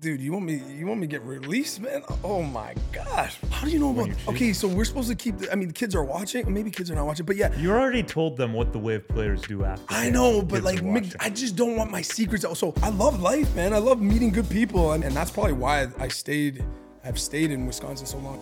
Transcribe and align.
dude, 0.00 0.20
you 0.20 0.32
want 0.32 0.44
me? 0.46 0.62
You 0.76 0.86
want 0.86 1.00
me 1.00 1.06
to 1.06 1.10
get 1.10 1.22
released, 1.22 1.80
man? 1.80 2.02
Oh 2.24 2.42
my 2.42 2.74
gosh! 2.92 3.36
How 3.50 3.66
do 3.66 3.72
you 3.72 3.78
know 3.78 3.90
about? 3.90 4.10
Okay, 4.28 4.52
so 4.52 4.66
we're 4.66 4.84
supposed 4.84 5.08
to 5.08 5.14
keep. 5.14 5.38
The, 5.38 5.52
I 5.52 5.54
mean, 5.54 5.68
the 5.68 5.74
kids 5.74 5.94
are 5.94 6.02
watching. 6.02 6.52
Maybe 6.52 6.70
kids 6.70 6.90
are 6.90 6.94
not 6.94 7.06
watching, 7.06 7.26
but 7.26 7.36
yeah, 7.36 7.54
You 7.58 7.70
already 7.70 8.02
told 8.02 8.36
them 8.36 8.52
what 8.52 8.72
the 8.72 8.78
Wave 8.78 9.06
players 9.08 9.42
do 9.42 9.64
after. 9.64 9.84
I 9.88 10.10
know, 10.10 10.42
but 10.42 10.62
like, 10.62 10.82
I 11.20 11.30
just 11.30 11.56
don't 11.56 11.76
want 11.76 11.90
my 11.90 12.02
secrets 12.02 12.44
out. 12.44 12.56
So 12.56 12.74
I 12.82 12.88
love 12.88 13.20
life, 13.20 13.54
man. 13.54 13.74
I 13.74 13.78
love 13.78 14.00
meeting 14.00 14.30
good 14.30 14.48
people, 14.48 14.92
and, 14.92 15.04
and 15.04 15.14
that's 15.14 15.30
probably 15.30 15.52
why 15.52 15.88
I 15.98 16.08
stayed. 16.08 16.64
I've 17.04 17.18
stayed 17.18 17.50
in 17.50 17.66
Wisconsin 17.66 18.06
so 18.06 18.18
long. 18.18 18.38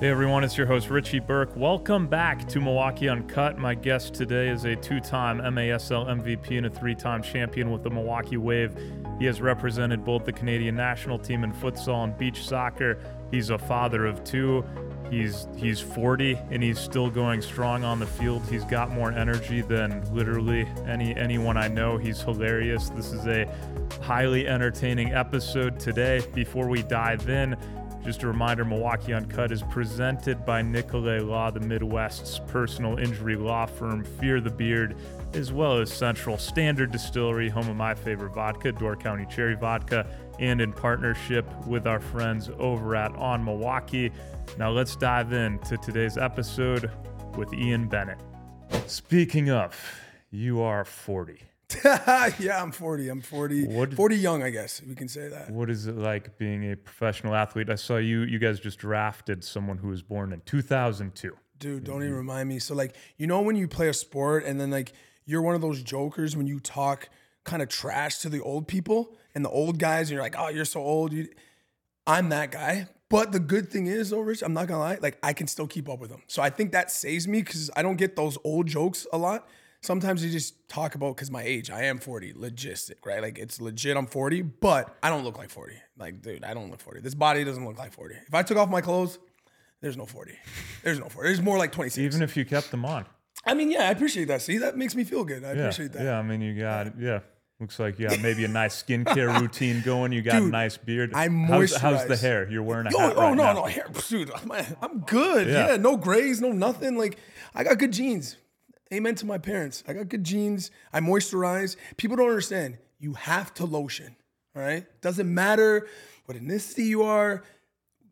Hey 0.00 0.10
everyone, 0.10 0.44
it's 0.44 0.56
your 0.56 0.68
host 0.68 0.90
Richie 0.90 1.18
Burke. 1.18 1.56
Welcome 1.56 2.06
back 2.06 2.46
to 2.50 2.60
Milwaukee 2.60 3.08
Uncut. 3.08 3.58
My 3.58 3.74
guest 3.74 4.14
today 4.14 4.48
is 4.48 4.64
a 4.64 4.76
two-time 4.76 5.40
MASL 5.40 6.06
MVP 6.06 6.56
and 6.56 6.66
a 6.66 6.70
three-time 6.70 7.20
champion 7.20 7.72
with 7.72 7.82
the 7.82 7.90
Milwaukee 7.90 8.36
Wave. 8.36 8.78
He 9.18 9.24
has 9.24 9.40
represented 9.40 10.04
both 10.04 10.24
the 10.24 10.32
Canadian 10.32 10.76
national 10.76 11.18
team 11.18 11.42
in 11.42 11.52
futsal 11.52 12.04
and 12.04 12.16
beach 12.16 12.46
soccer. 12.46 13.00
He's 13.32 13.50
a 13.50 13.58
father 13.58 14.06
of 14.06 14.22
two. 14.22 14.64
He's 15.10 15.48
he's 15.56 15.80
40 15.80 16.38
and 16.52 16.62
he's 16.62 16.78
still 16.78 17.10
going 17.10 17.42
strong 17.42 17.82
on 17.82 17.98
the 17.98 18.06
field. 18.06 18.42
He's 18.48 18.64
got 18.64 18.90
more 18.90 19.10
energy 19.10 19.62
than 19.62 20.04
literally 20.14 20.68
any 20.86 21.16
anyone 21.16 21.56
I 21.56 21.66
know. 21.66 21.96
He's 21.96 22.22
hilarious. 22.22 22.88
This 22.90 23.12
is 23.12 23.26
a 23.26 23.52
highly 24.00 24.46
entertaining 24.46 25.12
episode 25.12 25.80
today. 25.80 26.22
Before 26.34 26.68
we 26.68 26.82
dive 26.82 27.28
in, 27.28 27.56
just 28.08 28.22
a 28.22 28.26
reminder 28.26 28.64
Milwaukee 28.64 29.12
Uncut 29.12 29.52
is 29.52 29.62
presented 29.64 30.46
by 30.46 30.62
Nicolet 30.62 31.24
Law, 31.24 31.50
the 31.50 31.60
Midwest's 31.60 32.38
personal 32.46 32.96
injury 32.96 33.36
law 33.36 33.66
firm, 33.66 34.02
Fear 34.02 34.40
the 34.40 34.48
Beard, 34.48 34.96
as 35.34 35.52
well 35.52 35.76
as 35.76 35.92
Central 35.92 36.38
Standard 36.38 36.90
Distillery, 36.90 37.50
home 37.50 37.68
of 37.68 37.76
my 37.76 37.94
favorite 37.94 38.32
vodka, 38.32 38.72
Door 38.72 38.96
County 38.96 39.26
Cherry 39.26 39.56
Vodka, 39.56 40.06
and 40.38 40.62
in 40.62 40.72
partnership 40.72 41.44
with 41.66 41.86
our 41.86 42.00
friends 42.00 42.48
over 42.58 42.96
at 42.96 43.14
On 43.16 43.44
Milwaukee. 43.44 44.10
Now 44.56 44.70
let's 44.70 44.96
dive 44.96 45.34
into 45.34 45.76
today's 45.76 46.16
episode 46.16 46.90
with 47.36 47.52
Ian 47.52 47.88
Bennett. 47.88 48.20
Speaking 48.86 49.50
of, 49.50 49.78
you 50.30 50.62
are 50.62 50.86
40. 50.86 51.42
yeah, 51.84 52.62
I'm 52.62 52.72
40. 52.72 53.08
I'm 53.08 53.20
40. 53.20 53.66
What- 53.66 53.94
40 53.94 54.16
young, 54.16 54.42
I 54.42 54.50
guess 54.50 54.82
we 54.82 54.94
can 54.94 55.08
say 55.08 55.28
that. 55.28 55.50
What 55.50 55.68
is 55.70 55.86
it 55.86 55.96
like 55.96 56.38
being 56.38 56.70
a 56.72 56.76
professional 56.76 57.34
athlete? 57.34 57.68
I 57.70 57.74
saw 57.74 57.96
you 57.98 58.22
you 58.22 58.38
guys 58.38 58.58
just 58.60 58.78
drafted 58.78 59.44
someone 59.44 59.78
who 59.78 59.88
was 59.88 60.02
born 60.02 60.32
in 60.32 60.40
2002. 60.46 61.36
Dude, 61.58 61.84
don't 61.84 61.96
Mm-hmm. 61.96 62.02
even 62.04 62.14
remind 62.14 62.48
me. 62.48 62.58
So 62.58 62.74
like, 62.74 62.94
you 63.16 63.26
know 63.26 63.42
when 63.42 63.56
you 63.56 63.68
play 63.68 63.88
a 63.88 63.92
sport 63.94 64.44
and 64.44 64.60
then 64.60 64.70
like 64.70 64.92
you're 65.26 65.42
one 65.42 65.54
of 65.54 65.60
those 65.60 65.82
jokers 65.82 66.36
when 66.36 66.46
you 66.46 66.58
talk 66.60 67.08
kind 67.44 67.62
of 67.62 67.68
trash 67.68 68.18
to 68.18 68.28
the 68.28 68.40
old 68.40 68.66
people 68.68 69.16
and 69.34 69.44
the 69.44 69.50
old 69.50 69.78
guys 69.78 70.08
and 70.08 70.14
you're 70.14 70.22
like, 70.22 70.36
"Oh, 70.38 70.48
you're 70.48 70.64
so 70.64 70.80
old." 70.80 71.12
You, 71.12 71.28
I'm 72.06 72.30
that 72.30 72.50
guy. 72.50 72.88
But 73.10 73.32
the 73.32 73.40
good 73.40 73.70
thing 73.70 73.86
is, 73.86 74.10
though, 74.10 74.20
Rich, 74.20 74.42
I'm 74.42 74.52
not 74.54 74.68
gonna 74.68 74.80
lie, 74.80 74.98
like 75.02 75.18
I 75.22 75.32
can 75.32 75.46
still 75.46 75.66
keep 75.66 75.88
up 75.88 75.98
with 75.98 76.10
them. 76.10 76.22
So 76.28 76.42
I 76.42 76.50
think 76.50 76.72
that 76.72 76.90
saves 76.90 77.26
me 77.28 77.42
because 77.42 77.70
I 77.76 77.82
don't 77.82 77.96
get 77.96 78.16
those 78.16 78.38
old 78.44 78.66
jokes 78.66 79.06
a 79.12 79.18
lot. 79.18 79.48
Sometimes 79.80 80.24
you 80.24 80.30
just 80.30 80.68
talk 80.68 80.94
about 80.96 81.14
because 81.16 81.30
my 81.30 81.42
age. 81.42 81.70
I 81.70 81.84
am 81.84 81.98
40, 81.98 82.32
logistic, 82.34 83.06
right? 83.06 83.22
Like 83.22 83.38
it's 83.38 83.60
legit. 83.60 83.96
I'm 83.96 84.06
40, 84.06 84.42
but 84.42 84.96
I 85.02 85.08
don't 85.10 85.22
look 85.24 85.38
like 85.38 85.50
40. 85.50 85.74
Like, 85.96 86.20
dude, 86.20 86.42
I 86.44 86.52
don't 86.54 86.70
look 86.70 86.80
40. 86.80 87.00
This 87.00 87.14
body 87.14 87.44
doesn't 87.44 87.64
look 87.64 87.78
like 87.78 87.92
40. 87.92 88.16
If 88.26 88.34
I 88.34 88.42
took 88.42 88.58
off 88.58 88.68
my 88.68 88.80
clothes, 88.80 89.18
there's 89.80 89.96
no 89.96 90.04
40. 90.04 90.32
There's 90.82 90.98
no 90.98 91.08
40. 91.08 91.28
There's 91.28 91.40
more 91.42 91.58
like 91.58 91.70
26. 91.72 91.98
Even 92.02 92.22
if 92.22 92.36
you 92.36 92.44
kept 92.44 92.70
them 92.72 92.84
on. 92.84 93.06
I 93.46 93.54
mean, 93.54 93.70
yeah, 93.70 93.88
I 93.88 93.90
appreciate 93.92 94.26
that. 94.28 94.42
See, 94.42 94.58
that 94.58 94.76
makes 94.76 94.96
me 94.96 95.04
feel 95.04 95.24
good. 95.24 95.44
I 95.44 95.52
Yeah. 95.52 95.58
appreciate 95.60 95.92
that. 95.92 96.02
Yeah, 96.02 96.18
I 96.18 96.22
mean 96.22 96.40
you 96.40 96.58
got 96.58 96.98
yeah. 97.00 97.20
Looks 97.60 97.78
like 97.80 97.98
you 97.98 98.08
got 98.08 98.20
maybe 98.20 98.44
a 98.44 98.48
nice 98.48 98.82
skincare 98.82 99.36
routine 99.40 99.82
going. 99.84 100.12
You 100.12 100.22
got 100.22 100.42
a 100.42 100.46
nice 100.46 100.76
beard. 100.76 101.12
I 101.14 101.28
how's, 101.28 101.74
how's 101.74 102.04
the 102.06 102.16
hair? 102.16 102.48
You're 102.50 102.62
wearing 102.62 102.86
a 102.86 102.90
Oh, 102.94 102.98
hat 102.98 103.12
oh 103.16 103.20
right 103.20 103.34
no, 103.36 103.42
now. 103.44 103.52
no, 103.54 103.64
hair, 103.64 103.86
dude, 104.08 104.30
I'm, 104.34 104.52
I'm 104.82 105.00
good. 105.00 105.46
Yeah. 105.48 105.70
Yeah. 105.70 105.76
no 105.76 105.96
grays, 105.96 106.40
no 106.40 106.50
nothing. 106.52 106.96
Like 106.96 107.18
I 107.54 107.64
got 107.64 107.78
good 107.78 107.92
genes. 107.92 108.36
Amen 108.92 109.14
to 109.16 109.26
my 109.26 109.38
parents. 109.38 109.84
I 109.86 109.92
got 109.92 110.08
good 110.08 110.24
genes. 110.24 110.70
I 110.92 111.00
moisturize. 111.00 111.76
People 111.96 112.16
don't 112.16 112.28
understand. 112.28 112.78
You 112.98 113.14
have 113.14 113.52
to 113.54 113.66
lotion. 113.66 114.16
All 114.56 114.62
right. 114.62 114.86
Doesn't 115.00 115.32
matter 115.32 115.86
what 116.24 116.36
ethnicity 116.36 116.86
you 116.86 117.02
are, 117.02 117.44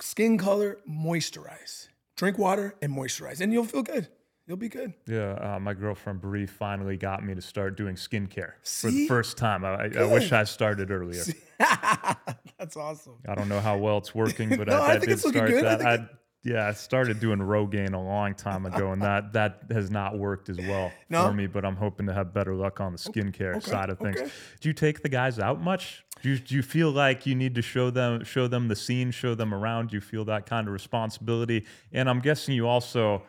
skin 0.01 0.39
color. 0.39 0.79
Moisturize. 0.89 1.89
Drink 2.17 2.39
water 2.39 2.75
and 2.81 2.93
moisturize, 2.93 3.41
and 3.41 3.53
you'll 3.53 3.65
feel 3.65 3.83
good. 3.83 4.09
You'll 4.47 4.57
be 4.57 4.69
good. 4.69 4.95
Yeah, 5.09 5.33
uh, 5.33 5.59
my 5.59 5.75
girlfriend 5.75 6.21
Bree 6.21 6.47
finally 6.47 6.97
got 6.97 7.25
me 7.25 7.35
to 7.35 7.43
start 7.43 7.77
doing 7.77 7.97
skincare 7.97 8.53
for 8.63 8.93
the 8.93 9.09
first 9.09 9.37
time. 9.37 9.65
I, 9.65 9.91
I, 9.99 10.05
wish 10.05 10.31
I 10.31 10.45
started 10.45 10.93
earlier. 10.93 11.25
That's 11.59 12.77
awesome. 12.77 13.17
I 13.29 13.35
don't 13.35 13.49
know 13.49 13.59
how 13.61 13.77
well 13.77 13.99
it's 13.99 14.15
working, 14.15 14.51
but 14.57 14.69
No, 14.69 14.81
I, 14.81 14.87
I 14.87 14.93
think 14.93 15.07
did 15.07 15.11
it's 15.11 15.25
looking 15.25 15.39
start 15.39 15.51
good. 15.51 15.65
That. 15.65 15.83
I, 15.85 16.09
yeah, 16.47 16.69
I 16.69 16.73
started 16.73 17.19
doing 17.19 17.41
Rogaine 17.41 17.93
a 17.93 17.99
long 17.99 18.35
time 18.35 18.67
ago, 18.67 18.93
and 18.93 19.03
that 19.03 19.33
that 19.33 19.63
has 19.71 19.91
not 19.91 20.17
worked 20.17 20.49
as 20.49 20.59
well 20.59 20.93
No? 21.11 21.27
for 21.27 21.35
me. 21.35 21.49
But 21.49 21.65
I'm 21.65 21.75
hoping 21.75 22.07
to 22.07 22.13
have 22.15 22.33
better 22.33 22.55
luck 22.55 22.81
on 22.81 22.93
the 22.93 22.99
skincare 22.99 23.57
okay, 23.57 23.71
side 23.71 23.91
of 23.91 23.99
things. 23.99 24.21
okay. 24.21 24.31
Do 24.61 24.69
you 24.69 24.73
take 24.73 25.03
the 25.03 25.09
guys 25.09 25.41
out 25.41 25.61
much? 25.61 26.05
Do 26.23 26.31
you, 26.31 26.39
do 26.39 26.55
you 26.55 26.63
feel 26.63 26.91
like 26.91 27.27
you 27.27 27.35
need 27.35 27.57
to 27.57 27.63
show 27.63 27.91
them 27.91 28.23
show 28.23 28.47
them 28.47 28.69
the 28.69 28.77
scene, 28.77 29.11
show 29.11 29.35
them 29.35 29.53
around? 29.53 29.91
Do 29.91 29.97
you 29.97 30.01
feel 30.01 30.25
that 30.27 30.47
kind 30.47 30.69
of 30.69 30.73
responsibility? 30.73 31.67
And 31.93 32.09
I'm 32.09 32.21
guessing 32.21 32.55
you 32.55 32.69
also 32.69 33.25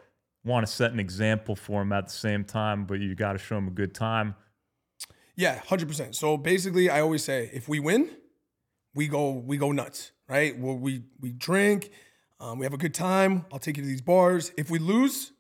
want 0.45 0.65
to 0.65 0.71
set 0.71 0.91
an 0.91 0.99
example 0.99 1.55
for 1.55 1.81
them 1.81 1.91
at 1.91 2.07
the 2.07 2.13
same 2.13 2.43
time, 2.43 2.85
but 2.85 2.99
you 2.99 3.15
got 3.15 3.33
to 3.33 3.39
show 3.39 3.55
them 3.55 3.67
a 3.67 3.71
good 3.71 3.95
time. 3.95 4.35
Yeah, 5.35 5.59
hundred 5.59 5.87
percent. 5.87 6.15
So 6.15 6.37
basically, 6.37 6.89
I 6.89 7.01
always 7.01 7.23
say, 7.23 7.49
if 7.51 7.67
we 7.67 7.79
win, 7.79 8.09
we 8.93 9.07
go 9.07 9.31
we 9.31 9.57
go 9.57 9.71
nuts, 9.71 10.11
right? 10.29 10.57
Well, 10.57 10.75
we 10.77 11.03
we 11.19 11.31
drink, 11.31 11.91
um, 12.39 12.59
we 12.59 12.65
have 12.65 12.73
a 12.73 12.77
good 12.77 12.93
time. 12.93 13.45
I'll 13.51 13.59
take 13.59 13.77
you 13.77 13.83
to 13.83 13.87
these 13.89 14.01
bars. 14.01 14.51
If 14.57 14.69
we 14.69 14.79
lose, 14.79 15.31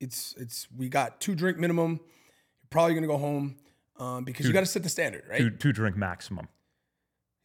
it's 0.00 0.34
it's 0.38 0.66
we 0.76 0.88
got 0.88 1.20
two 1.20 1.34
drink 1.34 1.58
minimum. 1.58 1.92
You're 1.92 2.68
probably 2.70 2.94
gonna 2.94 3.06
go 3.06 3.18
home 3.18 3.56
um, 3.98 4.24
because 4.24 4.46
you 4.46 4.52
got 4.52 4.60
to 4.60 4.66
set 4.66 4.82
the 4.82 4.88
standard, 4.88 5.24
right? 5.28 5.38
Two 5.38 5.50
two 5.50 5.72
drink 5.72 5.96
maximum. 5.96 6.48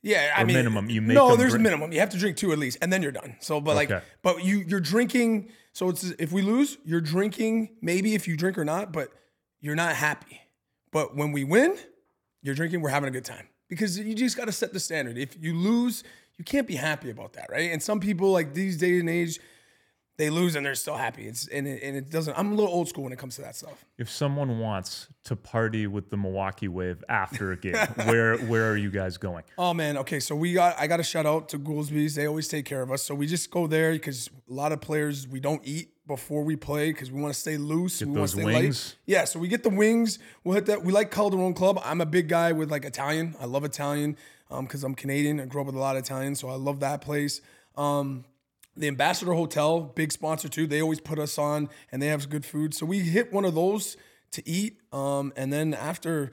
Yeah, 0.02 0.34
I 0.36 0.44
Or 0.44 0.46
mean 0.46 0.56
minimum. 0.56 0.90
You 0.90 1.02
make 1.02 1.16
no, 1.16 1.36
there's 1.36 1.50
a 1.54 1.58
drink- 1.58 1.64
minimum. 1.64 1.92
You 1.92 2.00
have 2.00 2.10
to 2.12 2.18
drink 2.18 2.38
two 2.38 2.52
at 2.54 2.60
least, 2.60 2.78
and 2.82 2.92
then 2.92 3.02
you're 3.04 3.12
done. 3.12 3.36
So, 3.42 3.60
but 3.60 3.76
like, 3.76 3.92
but 4.22 4.44
you 4.44 4.60
you're 4.68 4.80
drinking. 4.80 5.50
So 5.74 5.90
it's 5.90 6.04
if 6.04 6.32
we 6.32 6.42
lose, 6.42 6.78
you're 6.86 7.02
drinking. 7.02 7.70
Maybe 7.82 8.16
if 8.16 8.28
you 8.28 8.36
drink 8.38 8.58
or 8.58 8.66
not, 8.66 8.92
but 8.92 9.10
you're 9.60 9.76
not 9.76 9.96
happy. 9.96 10.40
But 10.92 11.16
when 11.16 11.32
we 11.32 11.44
win, 11.44 11.78
you're 12.42 12.56
drinking. 12.56 12.82
We're 12.82 12.90
having 12.90 13.10
a 13.10 13.12
good 13.12 13.26
time 13.26 13.48
because 13.70 14.00
you 14.00 14.16
just 14.16 14.36
got 14.38 14.46
to 14.46 14.52
set 14.52 14.74
the 14.74 14.80
standard. 14.80 15.18
If 15.18 15.38
you 15.42 15.54
lose, 15.54 16.04
you 16.40 16.46
can't 16.46 16.66
be 16.66 16.76
happy 16.76 17.10
about 17.10 17.34
that, 17.34 17.52
right? 17.52 17.70
And 17.70 17.84
some 17.84 18.00
people 18.00 18.32
like 18.32 18.54
these 18.54 18.78
day 18.78 18.98
and 18.98 19.10
age, 19.10 19.40
they 20.20 20.30
lose 20.30 20.58
and 20.58 20.66
they're 20.66 20.76
still 20.76 20.98
happy. 20.98 21.28
It's 21.28 21.48
and 21.48 21.66
it, 21.66 21.82
and 21.82 21.96
it 21.96 22.10
doesn't. 22.10 22.38
I'm 22.38 22.52
a 22.52 22.56
little 22.56 22.72
old 22.72 22.90
school 22.90 23.06
when 23.06 23.14
it 23.14 23.18
comes 23.18 23.38
to 23.38 23.42
that 23.44 23.56
stuff. 23.56 23.86
If 23.98 24.10
someone 24.10 24.60
wants 24.60 25.08
to 25.24 25.36
party 25.38 25.88
with 25.88 26.10
the 26.10 26.18
Milwaukee 26.18 26.68
Wave 26.68 27.02
after 27.08 27.54
a 27.54 27.58
game, 27.58 27.76
where 28.04 28.38
where 28.38 28.70
are 28.70 28.76
you 28.76 28.92
guys 28.92 29.18
going? 29.18 29.46
Oh 29.58 29.74
man, 29.74 29.98
okay. 29.98 30.20
So 30.20 30.36
we 30.36 30.52
got 30.52 30.78
I 30.78 30.88
got 30.88 31.00
a 31.00 31.04
shout 31.04 31.26
out 31.26 31.48
to 31.50 31.58
Goolsby's. 31.58 32.16
They 32.16 32.28
always 32.28 32.50
take 32.50 32.66
care 32.66 32.82
of 32.82 32.92
us. 32.92 33.02
So 33.02 33.16
we 33.16 33.28
just 33.28 33.50
go 33.50 33.66
there 33.66 33.94
because 33.94 34.30
a 34.50 34.54
lot 34.54 34.74
of 34.74 34.82
players 34.82 35.26
we 35.26 35.40
don't 35.40 35.62
eat 35.64 35.94
before 36.06 36.44
we 36.44 36.58
play 36.58 36.92
because 36.92 37.14
we 37.14 37.22
want 37.22 37.34
to 37.34 37.40
stay 37.40 37.56
loose. 37.56 38.02
we 38.02 38.08
want 38.08 38.16
those 38.18 38.32
to 38.32 38.42
stay 38.42 38.46
wings? 38.46 38.88
light. 38.88 38.96
Yeah, 39.06 39.24
so 39.24 39.40
we 39.40 39.48
get 39.48 39.64
the 39.64 39.70
wings. 39.70 40.20
We'll 40.44 40.56
hit 40.56 40.66
that. 40.66 40.84
We 40.84 40.92
like 40.92 41.12
Calderone 41.12 41.56
Club. 41.56 41.80
I'm 41.86 42.02
a 42.02 42.06
big 42.06 42.28
guy 42.28 42.52
with 42.52 42.70
like 42.70 42.84
Italian. 42.84 43.38
I 43.40 43.46
love 43.46 43.64
Italian 43.64 44.18
because 44.50 44.84
I'm 44.84 44.96
Canadian. 44.96 45.40
I 45.40 45.46
grew 45.46 45.62
up 45.62 45.68
with 45.68 45.76
a 45.76 45.80
lot 45.80 45.96
of 45.96 46.04
Italian, 46.04 46.36
so 46.36 46.50
I 46.50 46.56
love 46.56 46.82
that 46.82 47.00
place. 47.00 47.40
Um, 47.78 48.26
the 48.80 48.88
Ambassador 48.88 49.34
Hotel, 49.34 49.82
big 49.82 50.12
sponsor 50.12 50.48
too. 50.50 50.66
They 50.66 50.82
always 50.82 51.00
put 51.00 51.20
us 51.20 51.38
on, 51.38 51.70
and 51.92 52.02
they 52.02 52.08
have 52.08 52.30
good 52.30 52.46
food. 52.46 52.74
So 52.74 52.86
we 52.86 53.00
hit 53.00 53.32
one 53.32 53.46
of 53.46 53.54
those 53.54 53.98
to 54.32 54.48
eat, 54.48 54.78
um, 54.94 55.34
and 55.36 55.52
then 55.52 55.74
after, 55.74 56.32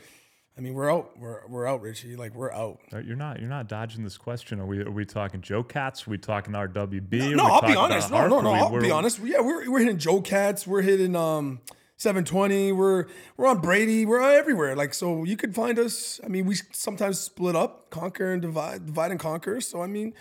I 0.56 0.60
mean, 0.60 0.74
we're 0.74 0.90
out. 0.90 1.18
We're 1.18 1.46
we're 1.48 1.66
out, 1.66 1.82
Richie. 1.82 2.14
Like 2.16 2.34
we're 2.34 2.52
out. 2.52 2.78
You're 2.92 3.16
not 3.16 3.40
you're 3.40 3.48
not 3.48 3.68
dodging 3.68 4.04
this 4.04 4.16
question. 4.16 4.60
Are 4.60 4.66
we 4.66 4.80
are 4.80 4.90
we 4.90 5.04
talking 5.04 5.40
Joe 5.40 5.62
Cats? 5.62 6.06
Are 6.06 6.10
we 6.10 6.18
talking 6.18 6.54
RWB? 6.54 7.32
Are 7.32 7.36
No, 7.36 7.44
I'll 7.46 7.62
be 7.62 7.74
honest. 7.74 8.10
No, 8.10 8.26
no, 8.28 8.40
no. 8.40 8.52
I'll 8.52 8.70
we're- 8.70 8.84
be 8.84 8.90
honest. 8.90 9.18
Yeah, 9.22 9.40
we're 9.40 9.68
we're 9.70 9.80
hitting 9.80 9.98
Joe 9.98 10.20
Cats. 10.20 10.66
We're 10.66 10.82
hitting 10.82 11.16
um 11.16 11.60
720. 11.98 12.72
We're 12.72 13.06
we're 13.36 13.46
on 13.46 13.60
Brady. 13.60 14.06
We're 14.06 14.20
everywhere. 14.20 14.76
Like 14.76 14.94
so, 14.94 15.24
you 15.24 15.36
could 15.36 15.54
find 15.54 15.78
us. 15.78 16.20
I 16.22 16.28
mean, 16.28 16.46
we 16.46 16.56
sometimes 16.72 17.18
split 17.18 17.56
up, 17.56 17.90
conquer 17.90 18.32
and 18.32 18.42
divide, 18.42 18.86
divide 18.86 19.10
and 19.10 19.18
conquer. 19.20 19.60
So 19.60 19.80
I 19.82 19.86
mean, 19.86 20.12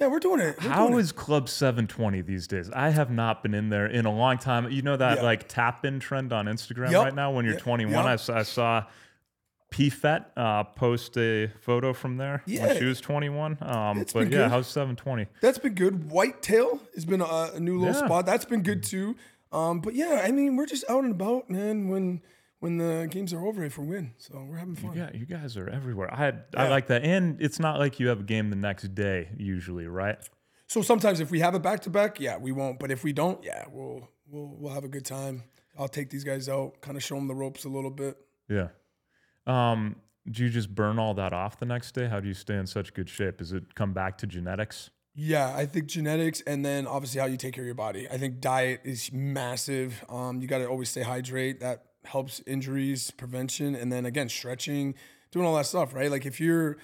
yeah, 0.00 0.06
we're 0.06 0.18
doing 0.20 0.40
it. 0.40 0.56
We're 0.62 0.68
How 0.70 0.86
doing 0.86 0.98
it. 0.98 1.02
is 1.02 1.12
Club 1.12 1.48
720 1.48 2.20
these 2.22 2.46
days? 2.46 2.70
I 2.70 2.90
have 2.90 3.10
not 3.10 3.42
been 3.42 3.54
in 3.54 3.68
there 3.70 3.86
in 3.86 4.06
a 4.06 4.12
long 4.12 4.38
time. 4.38 4.70
You 4.70 4.82
know 4.82 4.96
that 4.96 5.18
Yeah. 5.18 5.22
like 5.24 5.48
tap 5.48 5.84
in 5.84 6.00
trend 6.00 6.32
on 6.32 6.46
Instagram 6.46 6.90
Yep. 6.92 7.04
right 7.04 7.14
now 7.14 7.30
when 7.32 7.44
you're 7.44 7.54
Yep. 7.54 7.62
21? 7.62 8.04
Yep. 8.04 8.20
I, 8.30 8.38
I 8.38 8.42
saw 8.42 8.84
PFET 9.70 10.24
uh, 10.36 10.64
post 10.64 11.16
a 11.18 11.48
photo 11.60 11.92
from 11.92 12.16
there 12.16 12.42
when 12.46 12.76
she 12.78 12.84
was 12.86 13.00
21. 13.02 13.58
Um, 13.60 13.98
It's 13.98 14.12
but 14.14 14.20
yeah, 14.30 14.38
good. 14.38 14.50
how's 14.50 14.66
720? 14.66 15.26
That's 15.42 15.58
been 15.58 15.74
good. 15.74 16.10
Whitetail 16.10 16.80
has 16.94 17.04
been 17.04 17.20
a, 17.20 17.50
a 17.54 17.60
new 17.60 17.78
little 17.78 17.94
Yeah. 17.94 18.06
spot. 18.06 18.24
That's 18.24 18.46
been 18.46 18.62
good 18.62 18.82
too. 18.82 19.14
Um, 19.52 19.80
but 19.80 19.94
yeah, 19.94 20.22
I 20.24 20.30
mean, 20.30 20.56
we're 20.56 20.66
just 20.66 20.84
out 20.90 21.04
and 21.04 21.12
about, 21.12 21.50
man. 21.50 21.88
When 21.88 22.22
when 22.60 22.76
the 22.78 23.06
games 23.10 23.32
are 23.32 23.44
over 23.46 23.64
if 23.64 23.78
we 23.78 23.86
win. 23.86 24.12
So 24.18 24.44
we're 24.48 24.56
having 24.56 24.74
fun. 24.76 24.96
Yeah, 24.96 25.10
you 25.14 25.26
guys 25.26 25.56
are 25.56 25.68
everywhere. 25.68 26.12
I 26.12 26.28
I 26.56 26.64
Yeah. 26.64 26.68
like 26.68 26.86
that, 26.88 27.04
and 27.04 27.40
it's 27.40 27.58
not 27.58 27.78
like 27.78 28.00
you 28.00 28.08
have 28.08 28.20
a 28.20 28.24
game 28.24 28.50
the 28.50 28.56
next 28.56 28.94
day 28.94 29.28
usually, 29.36 29.86
right? 29.86 30.18
So 30.66 30.82
sometimes 30.82 31.20
if 31.20 31.30
we 31.30 31.40
have 31.40 31.54
it 31.54 31.62
back 31.62 31.80
to 31.80 31.90
back, 31.90 32.20
yeah, 32.20 32.36
we 32.36 32.52
won't. 32.52 32.78
But 32.78 32.90
if 32.90 33.02
we 33.04 33.12
don't, 33.12 33.42
yeah, 33.44 33.64
we'll 33.70 34.08
we'll 34.26 34.56
we'll 34.58 34.72
have 34.74 34.84
a 34.84 34.88
good 34.88 35.04
time. 35.04 35.44
I'll 35.78 35.88
take 35.88 36.10
these 36.10 36.24
guys 36.24 36.48
out, 36.48 36.80
kind 36.80 36.96
of 36.96 37.02
show 37.02 37.14
them 37.14 37.28
the 37.28 37.34
ropes 37.34 37.64
a 37.64 37.68
little 37.68 37.90
bit. 37.90 38.16
Yeah. 38.48 38.68
Um, 39.46 39.96
do 40.30 40.42
you 40.42 40.50
just 40.50 40.74
burn 40.74 40.98
all 40.98 41.14
that 41.14 41.32
off 41.32 41.58
the 41.58 41.66
next 41.66 41.92
day? 41.92 42.08
How 42.08 42.20
do 42.20 42.28
you 42.28 42.34
stay 42.34 42.56
in 42.56 42.66
such 42.66 42.92
good 42.92 43.08
shape? 43.08 43.38
Does 43.38 43.52
it 43.52 43.74
come 43.74 43.92
back 43.92 44.18
to 44.18 44.26
genetics? 44.26 44.90
Yeah, 45.14 45.54
I 45.56 45.66
think 45.66 45.86
genetics 45.86 46.42
and 46.42 46.64
then 46.64 46.86
obviously 46.86 47.20
how 47.20 47.26
you 47.26 47.36
take 47.36 47.54
care 47.54 47.62
of 47.64 47.66
your 47.66 47.74
body. 47.74 48.06
I 48.10 48.18
think 48.18 48.40
diet 48.40 48.82
is 48.84 49.10
massive. 49.12 50.04
Um, 50.08 50.40
you 50.40 50.46
got 50.48 50.58
to 50.58 50.66
always 50.66 50.90
stay 50.90 51.02
hydrated. 51.02 51.60
That 51.60 51.86
helps 52.08 52.40
injuries 52.46 53.10
prevention, 53.10 53.74
and 53.74 53.92
then 53.92 54.04
again 54.06 54.28
stretching, 54.28 54.94
doing 55.30 55.46
all 55.46 55.56
that 55.56 55.66
stuff, 55.66 55.94
right? 55.94 56.10
Like 56.10 56.26
if 56.26 56.40
you're 56.40 56.76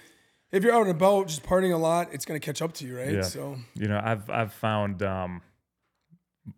if 0.52 0.62
you're 0.62 0.72
out 0.72 0.82
and 0.82 0.90
about 0.90 1.26
just 1.26 1.42
partying 1.42 1.74
a 1.74 1.76
lot, 1.76 2.08
it's 2.12 2.24
gonna 2.24 2.40
catch 2.40 2.62
up 2.62 2.72
to 2.74 2.86
you, 2.86 2.96
right? 2.96 3.12
Yeah. 3.12 3.22
So 3.22 3.56
You 3.74 3.88
know, 3.88 4.00
I've 4.02 4.28
I've 4.30 4.52
found 4.52 5.02
um, 5.02 5.42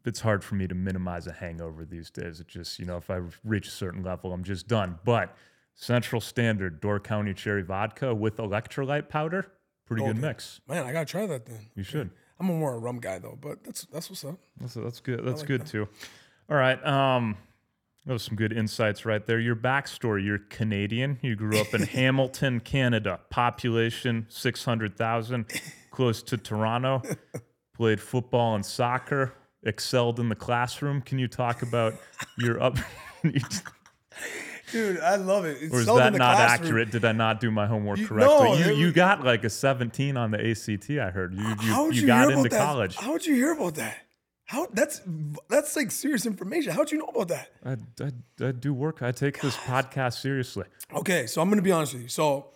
it's 0.04 0.20
hard 0.20 0.42
for 0.44 0.54
me 0.56 0.66
to 0.66 0.74
minimize 0.74 1.26
a 1.26 1.32
hangover 1.32 1.84
these 1.84 2.10
days. 2.10 2.40
It 2.40 2.48
just 2.48 2.78
you 2.78 2.84
know, 2.84 2.96
if 2.96 3.10
I 3.10 3.20
reach 3.44 3.68
a 3.68 3.70
certain 3.72 4.02
level, 4.02 4.32
I'm 4.32 4.44
just 4.44 4.68
done. 4.68 4.98
But 5.04 5.34
Central 5.74 6.20
Standard 6.20 6.80
Door 6.80 7.00
County 7.00 7.34
Cherry 7.34 7.62
Vodka 7.62 8.14
with 8.14 8.38
electrolyte 8.38 9.08
powder, 9.08 9.46
pretty 9.86 10.04
good 10.04 10.18
mix. 10.18 10.60
man, 10.68 10.84
I 10.84 10.92
gotta 10.92 11.06
try 11.06 11.26
that 11.26 11.46
then. 11.46 11.60
You 11.74 11.82
should. 11.82 12.10
I'm 12.38 12.50
a 12.50 12.52
more 12.52 12.74
a 12.74 12.78
rum 12.78 12.98
guy 12.98 13.18
though, 13.18 13.38
but 13.40 13.64
that's 13.64 13.84
that's 13.86 14.10
what's 14.10 14.24
up. 14.24 14.38
That's 14.60 14.74
that's 14.74 15.00
good. 15.00 15.24
That's 15.24 15.40
like 15.40 15.48
good 15.48 15.66
too. 15.66 15.88
All 16.50 16.56
right. 16.56 16.84
Um, 16.86 17.36
those 18.06 18.22
some 18.22 18.36
good 18.36 18.52
insights 18.52 19.04
right 19.04 19.24
there. 19.26 19.38
Your 19.40 19.56
backstory: 19.56 20.24
You're 20.24 20.38
Canadian. 20.38 21.18
You 21.22 21.34
grew 21.36 21.60
up 21.60 21.74
in 21.74 21.82
Hamilton, 21.86 22.60
Canada. 22.60 23.20
Population 23.30 24.26
six 24.28 24.64
hundred 24.64 24.96
thousand, 24.96 25.46
close 25.90 26.22
to 26.24 26.36
Toronto. 26.36 27.02
Played 27.76 28.00
football 28.00 28.54
and 28.54 28.64
soccer. 28.64 29.34
Excelled 29.64 30.20
in 30.20 30.28
the 30.28 30.36
classroom. 30.36 31.02
Can 31.02 31.18
you 31.18 31.26
talk 31.28 31.62
about 31.62 31.94
your 32.38 32.62
up? 32.62 32.76
Dude, 34.72 34.98
I 35.00 35.14
love 35.16 35.44
it. 35.44 35.58
It's 35.60 35.72
or 35.74 35.80
is 35.80 35.86
that 35.86 36.12
not 36.14 36.36
classroom. 36.36 36.66
accurate? 36.66 36.90
Did 36.90 37.04
I 37.04 37.12
not 37.12 37.40
do 37.40 37.50
my 37.50 37.66
homework 37.66 37.98
You- 37.98 38.06
correctly? 38.08 38.34
no, 38.36 38.54
you 38.54 38.74
you 38.74 38.92
got 38.92 39.24
like 39.24 39.44
a 39.44 39.50
17 39.50 40.16
on 40.16 40.30
the 40.32 40.50
ACT. 40.50 40.90
I 40.90 41.10
heard 41.10 41.34
you. 41.34 41.42
You, 41.42 41.56
you 41.86 41.92
you, 41.92 42.06
got 42.06 42.30
into 42.32 42.48
that? 42.48 42.58
college. 42.60 42.96
How'd 42.96 43.24
you 43.26 43.34
hear 43.34 43.52
about 43.52 43.74
that? 43.76 44.05
How 44.46 44.68
that's 44.72 45.00
that's 45.48 45.74
like 45.74 45.90
serious 45.90 46.24
information. 46.24 46.72
How'd 46.72 46.92
you 46.92 46.98
know 46.98 47.06
about 47.06 47.28
that? 47.28 47.50
I, 47.64 47.76
I, 48.02 48.46
I 48.48 48.52
do 48.52 48.72
work. 48.72 49.02
I 49.02 49.10
take 49.10 49.40
this 49.40 49.56
podcast 49.56 50.20
seriously. 50.20 50.66
Okay, 50.94 51.26
so 51.26 51.42
I'm 51.42 51.48
gonna 51.48 51.62
be 51.62 51.72
honest 51.72 51.94
with 51.94 52.02
you. 52.02 52.08
So 52.08 52.46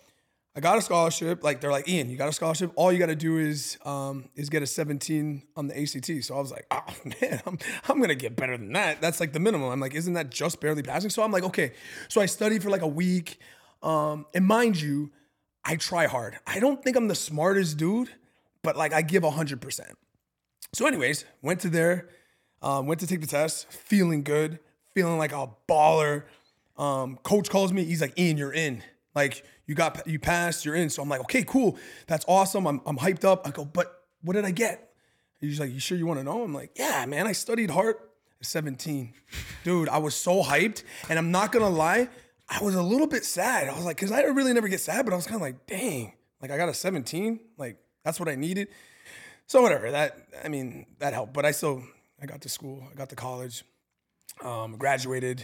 I 0.55 0.61
got 0.61 0.77
a 0.77 0.81
scholarship. 0.81 1.43
Like 1.43 1.59
they're 1.59 1.71
like, 1.71 1.89
Ian, 1.89 2.09
you 2.09 2.15
got 2.15 2.29
a 2.29 2.33
scholarship. 2.33 2.71
All 2.75 2.91
you 2.93 2.99
got 2.99 3.07
to 3.07 3.15
do 3.15 3.37
is 3.37 3.77
um, 3.85 4.29
is 4.35 4.49
get 4.49 4.61
a 4.63 4.67
17 4.67 5.43
on 5.55 5.67
the 5.67 5.81
ACT. 5.81 6.23
So 6.23 6.35
I 6.35 6.39
was 6.39 6.51
like, 6.51 6.65
oh 6.71 6.83
man, 7.21 7.41
I'm, 7.45 7.57
I'm 7.89 7.99
gonna 7.99 8.15
get 8.15 8.37
better 8.37 8.57
than 8.57 8.71
that. 8.73 9.01
That's 9.01 9.19
like 9.19 9.33
the 9.33 9.39
minimum. 9.39 9.69
I'm 9.69 9.79
like, 9.79 9.93
isn't 9.93 10.13
that 10.13 10.29
just 10.29 10.61
barely 10.61 10.83
passing? 10.83 11.09
So 11.09 11.23
I'm 11.23 11.31
like, 11.31 11.43
okay. 11.43 11.73
So 12.07 12.21
I 12.21 12.25
studied 12.25 12.63
for 12.63 12.69
like 12.69 12.81
a 12.81 12.87
week. 12.87 13.37
Um, 13.83 14.27
and 14.33 14.45
mind 14.45 14.79
you, 14.79 15.11
I 15.65 15.75
try 15.75 16.07
hard. 16.07 16.37
I 16.47 16.59
don't 16.59 16.83
think 16.83 16.95
I'm 16.95 17.07
the 17.07 17.15
smartest 17.15 17.77
dude, 17.77 18.09
but 18.61 18.77
like 18.77 18.93
I 18.93 19.01
give 19.01 19.23
hundred 19.23 19.59
percent. 19.59 19.97
So, 20.73 20.87
anyways, 20.87 21.25
went 21.41 21.59
to 21.61 21.69
there, 21.69 22.09
um, 22.61 22.87
went 22.87 23.01
to 23.01 23.07
take 23.07 23.21
the 23.21 23.27
test, 23.27 23.69
feeling 23.71 24.23
good, 24.23 24.59
feeling 24.93 25.17
like 25.17 25.33
a 25.33 25.49
baller. 25.67 26.23
Um, 26.77 27.19
coach 27.23 27.49
calls 27.49 27.73
me, 27.73 27.83
he's 27.83 28.01
like, 28.01 28.17
Ian, 28.17 28.37
you're 28.37 28.53
in. 28.53 28.83
Like, 29.13 29.43
you 29.65 29.75
got 29.75 30.07
you 30.07 30.19
passed, 30.19 30.65
you're 30.65 30.75
in. 30.75 30.89
So 30.89 31.01
I'm 31.01 31.09
like, 31.09 31.21
okay, 31.21 31.43
cool. 31.43 31.77
That's 32.07 32.25
awesome. 32.27 32.65
I'm 32.65 32.81
I'm 32.85 32.97
hyped 32.97 33.25
up. 33.25 33.45
I 33.45 33.51
go, 33.51 33.65
but 33.65 34.03
what 34.21 34.33
did 34.33 34.45
I 34.45 34.51
get? 34.51 34.93
He's 35.39 35.59
like, 35.59 35.71
you 35.71 35.79
sure 35.79 35.97
you 35.97 36.05
want 36.05 36.19
to 36.19 36.23
know? 36.23 36.43
I'm 36.43 36.53
like, 36.53 36.71
yeah, 36.75 37.05
man, 37.05 37.27
I 37.27 37.31
studied 37.33 37.69
hard. 37.69 37.95
17. 38.41 39.13
Dude, 39.63 39.89
I 39.89 39.97
was 39.97 40.15
so 40.15 40.41
hyped. 40.41 40.83
And 41.09 41.19
I'm 41.19 41.31
not 41.31 41.51
gonna 41.51 41.69
lie, 41.69 42.09
I 42.49 42.63
was 42.63 42.75
a 42.75 42.81
little 42.81 43.07
bit 43.07 43.23
sad. 43.23 43.67
I 43.67 43.75
was 43.75 43.85
like, 43.85 43.97
because 43.97 44.11
I 44.11 44.21
really 44.23 44.53
never 44.53 44.67
get 44.67 44.79
sad, 44.79 45.05
but 45.05 45.13
I 45.13 45.15
was 45.15 45.25
kind 45.25 45.35
of 45.35 45.41
like, 45.41 45.67
dang, 45.67 46.13
like 46.41 46.51
I 46.51 46.57
got 46.57 46.69
a 46.69 46.73
17. 46.73 47.39
Like, 47.57 47.77
that's 48.03 48.19
what 48.19 48.29
I 48.29 48.35
needed. 48.35 48.69
So 49.51 49.61
whatever. 49.61 49.91
That 49.91 50.15
I 50.45 50.47
mean, 50.47 50.85
that 50.99 51.11
helped. 51.11 51.33
But 51.33 51.45
I 51.45 51.51
still 51.51 51.83
I 52.21 52.25
got 52.25 52.39
to 52.43 52.47
school, 52.47 52.87
I 52.89 52.95
got 52.95 53.09
to 53.09 53.17
college, 53.17 53.65
um, 54.41 54.77
graduated, 54.77 55.43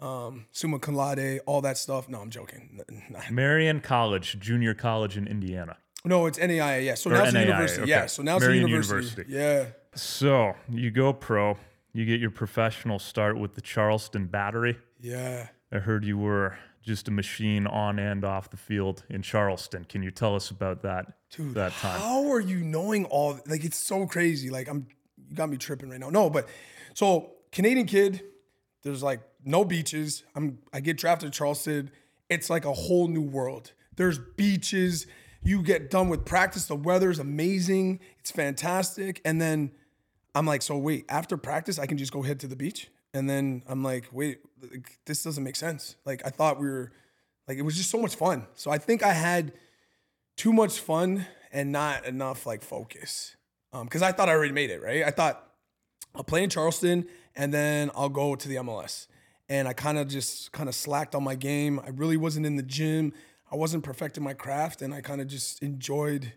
um, 0.00 0.44
summa 0.52 0.78
cum 0.78 0.94
laude, 0.94 1.40
all 1.46 1.62
that 1.62 1.78
stuff. 1.78 2.10
No, 2.10 2.20
I'm 2.20 2.28
joking. 2.28 2.82
Marian 3.30 3.80
College, 3.80 4.38
junior 4.38 4.74
college 4.74 5.16
in 5.16 5.26
Indiana. 5.26 5.78
No, 6.04 6.26
it's 6.26 6.38
NAIA. 6.38 6.84
Yeah. 6.84 6.94
So 6.94 7.08
Or 7.08 7.14
now 7.14 7.24
it's 7.24 7.34
a 7.34 7.40
university. 7.40 7.82
okay. 7.84 7.90
Yeah. 7.90 8.06
So 8.06 8.22
now 8.22 8.36
it's 8.36 8.44
Marian 8.44 8.66
a 8.66 8.68
university. 8.68 9.22
University. 9.22 9.34
Yeah. 9.34 9.98
So 9.98 10.52
you 10.68 10.90
go 10.90 11.14
pro, 11.14 11.56
you 11.94 12.04
get 12.04 12.20
your 12.20 12.30
professional 12.30 12.98
start 12.98 13.38
with 13.38 13.54
the 13.54 13.62
Charleston 13.62 14.26
Battery. 14.26 14.76
Yeah. 15.00 15.48
I 15.70 15.78
heard 15.78 16.04
you 16.04 16.16
were 16.16 16.58
just 16.82 17.08
a 17.08 17.10
machine 17.10 17.66
on 17.66 17.98
and 17.98 18.24
off 18.24 18.50
the 18.50 18.56
field 18.56 19.04
in 19.10 19.22
Charleston. 19.22 19.84
Can 19.84 20.02
you 20.02 20.10
tell 20.10 20.34
us 20.34 20.50
about 20.50 20.82
that 20.82 21.06
Dude, 21.30 21.54
that 21.54 21.72
time? 21.72 22.00
How 22.00 22.30
are 22.32 22.40
you 22.40 22.60
knowing 22.60 23.04
all? 23.06 23.38
Like 23.46 23.64
it's 23.64 23.78
so 23.78 24.06
crazy. 24.06 24.48
Like 24.48 24.68
I'm, 24.68 24.86
you 25.28 25.36
got 25.36 25.50
me 25.50 25.58
tripping 25.58 25.90
right 25.90 26.00
now. 26.00 26.10
No, 26.10 26.30
but 26.30 26.48
so 26.94 27.32
Canadian 27.52 27.86
kid, 27.86 28.22
there's 28.82 29.02
like 29.02 29.20
no 29.44 29.64
beaches. 29.64 30.24
I'm 30.34 30.58
I 30.72 30.80
get 30.80 30.96
drafted 30.96 31.32
to 31.32 31.36
Charleston. 31.36 31.90
It's 32.30 32.48
like 32.48 32.64
a 32.64 32.72
whole 32.72 33.08
new 33.08 33.22
world. 33.22 33.72
There's 33.96 34.18
beaches. 34.18 35.06
You 35.42 35.62
get 35.62 35.90
done 35.90 36.08
with 36.08 36.24
practice. 36.24 36.66
The 36.66 36.76
weather's 36.76 37.18
amazing. 37.18 38.00
It's 38.18 38.30
fantastic. 38.30 39.20
And 39.24 39.40
then 39.40 39.72
I'm 40.34 40.46
like, 40.46 40.62
so 40.62 40.78
wait, 40.78 41.04
after 41.08 41.36
practice, 41.36 41.78
I 41.78 41.86
can 41.86 41.98
just 41.98 42.12
go 42.12 42.22
head 42.22 42.40
to 42.40 42.46
the 42.46 42.56
beach. 42.56 42.90
And 43.18 43.28
then 43.28 43.62
I'm 43.66 43.82
like, 43.82 44.04
wait, 44.12 44.38
this 45.04 45.22
doesn't 45.22 45.42
make 45.42 45.56
sense. 45.56 45.96
Like 46.04 46.22
I 46.24 46.30
thought 46.30 46.60
we 46.60 46.68
were, 46.68 46.92
like 47.46 47.58
it 47.58 47.62
was 47.62 47.76
just 47.76 47.90
so 47.90 48.00
much 48.00 48.14
fun. 48.14 48.46
So 48.54 48.70
I 48.70 48.78
think 48.78 49.02
I 49.02 49.12
had 49.12 49.52
too 50.36 50.52
much 50.52 50.78
fun 50.80 51.26
and 51.52 51.72
not 51.72 52.06
enough 52.06 52.46
like 52.46 52.62
focus. 52.62 53.36
Um, 53.72 53.84
because 53.84 54.02
I 54.02 54.12
thought 54.12 54.28
I 54.28 54.32
already 54.32 54.52
made 54.52 54.70
it, 54.70 54.82
right? 54.82 55.04
I 55.04 55.10
thought 55.10 55.44
I'll 56.14 56.24
play 56.24 56.42
in 56.42 56.50
Charleston 56.50 57.06
and 57.34 57.52
then 57.52 57.90
I'll 57.94 58.08
go 58.08 58.34
to 58.34 58.48
the 58.48 58.56
MLS. 58.56 59.08
And 59.48 59.66
I 59.66 59.72
kind 59.72 59.98
of 59.98 60.08
just 60.08 60.52
kind 60.52 60.68
of 60.68 60.74
slacked 60.74 61.14
on 61.14 61.24
my 61.24 61.34
game. 61.34 61.80
I 61.80 61.88
really 61.90 62.16
wasn't 62.16 62.46
in 62.46 62.56
the 62.56 62.62
gym. 62.62 63.12
I 63.50 63.56
wasn't 63.56 63.82
perfecting 63.82 64.22
my 64.22 64.34
craft, 64.34 64.82
and 64.82 64.92
I 64.92 65.00
kind 65.00 65.22
of 65.22 65.26
just 65.26 65.62
enjoyed 65.62 66.34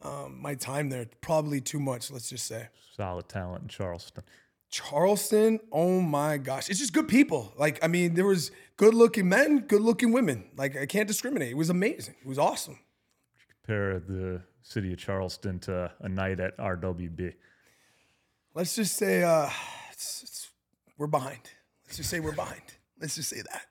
um, 0.00 0.40
my 0.40 0.54
time 0.54 0.88
there. 0.88 1.06
Probably 1.20 1.60
too 1.60 1.78
much, 1.78 2.10
let's 2.10 2.30
just 2.30 2.46
say. 2.46 2.68
Solid 2.96 3.28
talent 3.28 3.62
in 3.62 3.68
Charleston. 3.68 4.24
Charleston, 4.70 5.60
oh 5.72 6.00
my 6.00 6.36
gosh, 6.36 6.68
it's 6.68 6.78
just 6.78 6.92
good 6.92 7.08
people. 7.08 7.52
Like, 7.56 7.82
I 7.82 7.88
mean, 7.88 8.14
there 8.14 8.26
was 8.26 8.50
good-looking 8.76 9.28
men, 9.28 9.60
good-looking 9.60 10.12
women. 10.12 10.50
Like, 10.56 10.76
I 10.76 10.86
can't 10.86 11.08
discriminate. 11.08 11.50
It 11.50 11.56
was 11.56 11.70
amazing. 11.70 12.16
It 12.20 12.26
was 12.26 12.38
awesome. 12.38 12.78
Compare 13.62 14.00
the 14.00 14.42
city 14.62 14.92
of 14.92 14.98
Charleston 14.98 15.58
to 15.60 15.90
a 16.00 16.08
night 16.08 16.40
at 16.40 16.56
RWB. 16.58 17.34
let's 18.54 18.76
just 18.76 18.96
say 18.96 19.22
uh, 19.22 19.48
it's, 19.90 20.22
it's, 20.22 20.50
we're 20.98 21.06
behind. 21.06 21.50
Let's 21.86 21.96
just 21.96 22.10
say 22.10 22.20
we're 22.20 22.32
behind. 22.32 22.60
Let's 23.00 23.14
just 23.14 23.30
say 23.30 23.40
that. 23.40 23.62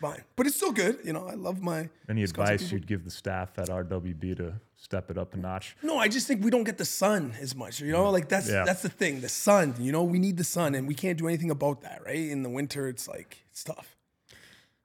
Behind. 0.00 0.22
But 0.36 0.46
it's 0.46 0.56
still 0.56 0.72
good. 0.72 0.98
You 1.04 1.12
know, 1.12 1.26
I 1.28 1.34
love 1.34 1.60
my. 1.60 1.88
Any 2.08 2.22
advice 2.22 2.72
you'd 2.72 2.86
give 2.86 3.04
the 3.04 3.10
staff 3.10 3.58
at 3.58 3.68
RWB 3.68 4.36
to 4.38 4.54
step 4.76 5.10
it 5.10 5.18
up 5.18 5.34
a 5.34 5.36
notch? 5.36 5.76
No, 5.82 5.98
I 5.98 6.08
just 6.08 6.26
think 6.26 6.42
we 6.42 6.50
don't 6.50 6.64
get 6.64 6.78
the 6.78 6.84
sun 6.84 7.34
as 7.40 7.54
much. 7.54 7.80
You 7.80 7.92
know, 7.92 8.10
like 8.10 8.28
that's 8.28 8.48
Yeah. 8.48 8.64
that's 8.64 8.82
the 8.82 8.88
thing. 8.88 9.20
The 9.20 9.28
sun. 9.28 9.74
You 9.78 9.92
know, 9.92 10.02
we 10.02 10.18
need 10.18 10.36
the 10.36 10.44
sun, 10.44 10.74
and 10.74 10.88
we 10.88 10.94
can't 10.94 11.18
do 11.18 11.28
anything 11.28 11.50
about 11.50 11.82
that, 11.82 12.02
right? 12.04 12.16
In 12.16 12.42
the 12.42 12.50
winter, 12.50 12.88
it's 12.88 13.06
like 13.06 13.44
it's 13.50 13.62
tough. 13.62 13.96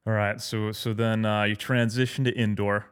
All 0.08 0.14
right, 0.14 0.40
so 0.40 0.72
so 0.72 0.94
then 0.94 1.26
uh, 1.26 1.44
you 1.44 1.56
transition 1.56 2.24
to 2.26 2.32
indoor. 2.32 2.88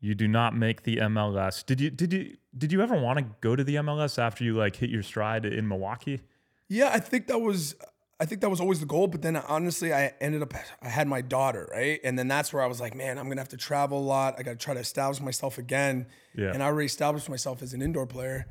You 0.00 0.14
do 0.14 0.28
not 0.28 0.54
make 0.56 0.84
the 0.84 0.96
MLS. 0.98 1.66
Did 1.66 1.80
you 1.80 1.90
did 1.90 2.12
you 2.12 2.36
did 2.56 2.72
you 2.72 2.80
ever 2.82 2.96
want 2.96 3.18
to 3.18 3.24
go 3.40 3.56
to 3.56 3.64
the 3.64 3.74
MLS 3.76 4.18
after 4.18 4.44
you 4.44 4.56
like 4.56 4.76
hit 4.76 4.90
your 4.90 5.02
stride 5.02 5.44
in 5.44 5.66
Milwaukee? 5.68 6.20
Yeah, 6.68 6.90
I 6.92 7.00
think 7.00 7.26
that 7.26 7.40
was 7.40 7.74
I 8.20 8.24
think 8.24 8.40
that 8.40 8.50
was 8.50 8.60
always 8.60 8.80
the 8.80 8.86
goal. 8.86 9.06
But 9.06 9.22
then 9.22 9.36
honestly, 9.36 9.92
I 9.92 10.12
ended 10.20 10.42
up 10.42 10.52
I 10.82 10.88
had 10.88 11.06
my 11.06 11.20
daughter, 11.20 11.68
right? 11.70 12.00
And 12.02 12.18
then 12.18 12.28
that's 12.28 12.52
where 12.52 12.62
I 12.62 12.66
was 12.66 12.80
like, 12.80 12.94
man, 12.94 13.18
I'm 13.18 13.28
gonna 13.28 13.40
have 13.40 13.48
to 13.50 13.56
travel 13.56 13.98
a 13.98 14.00
lot. 14.00 14.34
I 14.38 14.42
gotta 14.42 14.56
try 14.56 14.74
to 14.74 14.80
establish 14.80 15.20
myself 15.20 15.58
again. 15.58 16.06
Yeah. 16.34 16.52
And 16.52 16.62
I 16.62 16.66
already 16.66 16.86
established 16.86 17.28
myself 17.28 17.62
as 17.62 17.74
an 17.74 17.82
indoor 17.82 18.06
player. 18.06 18.46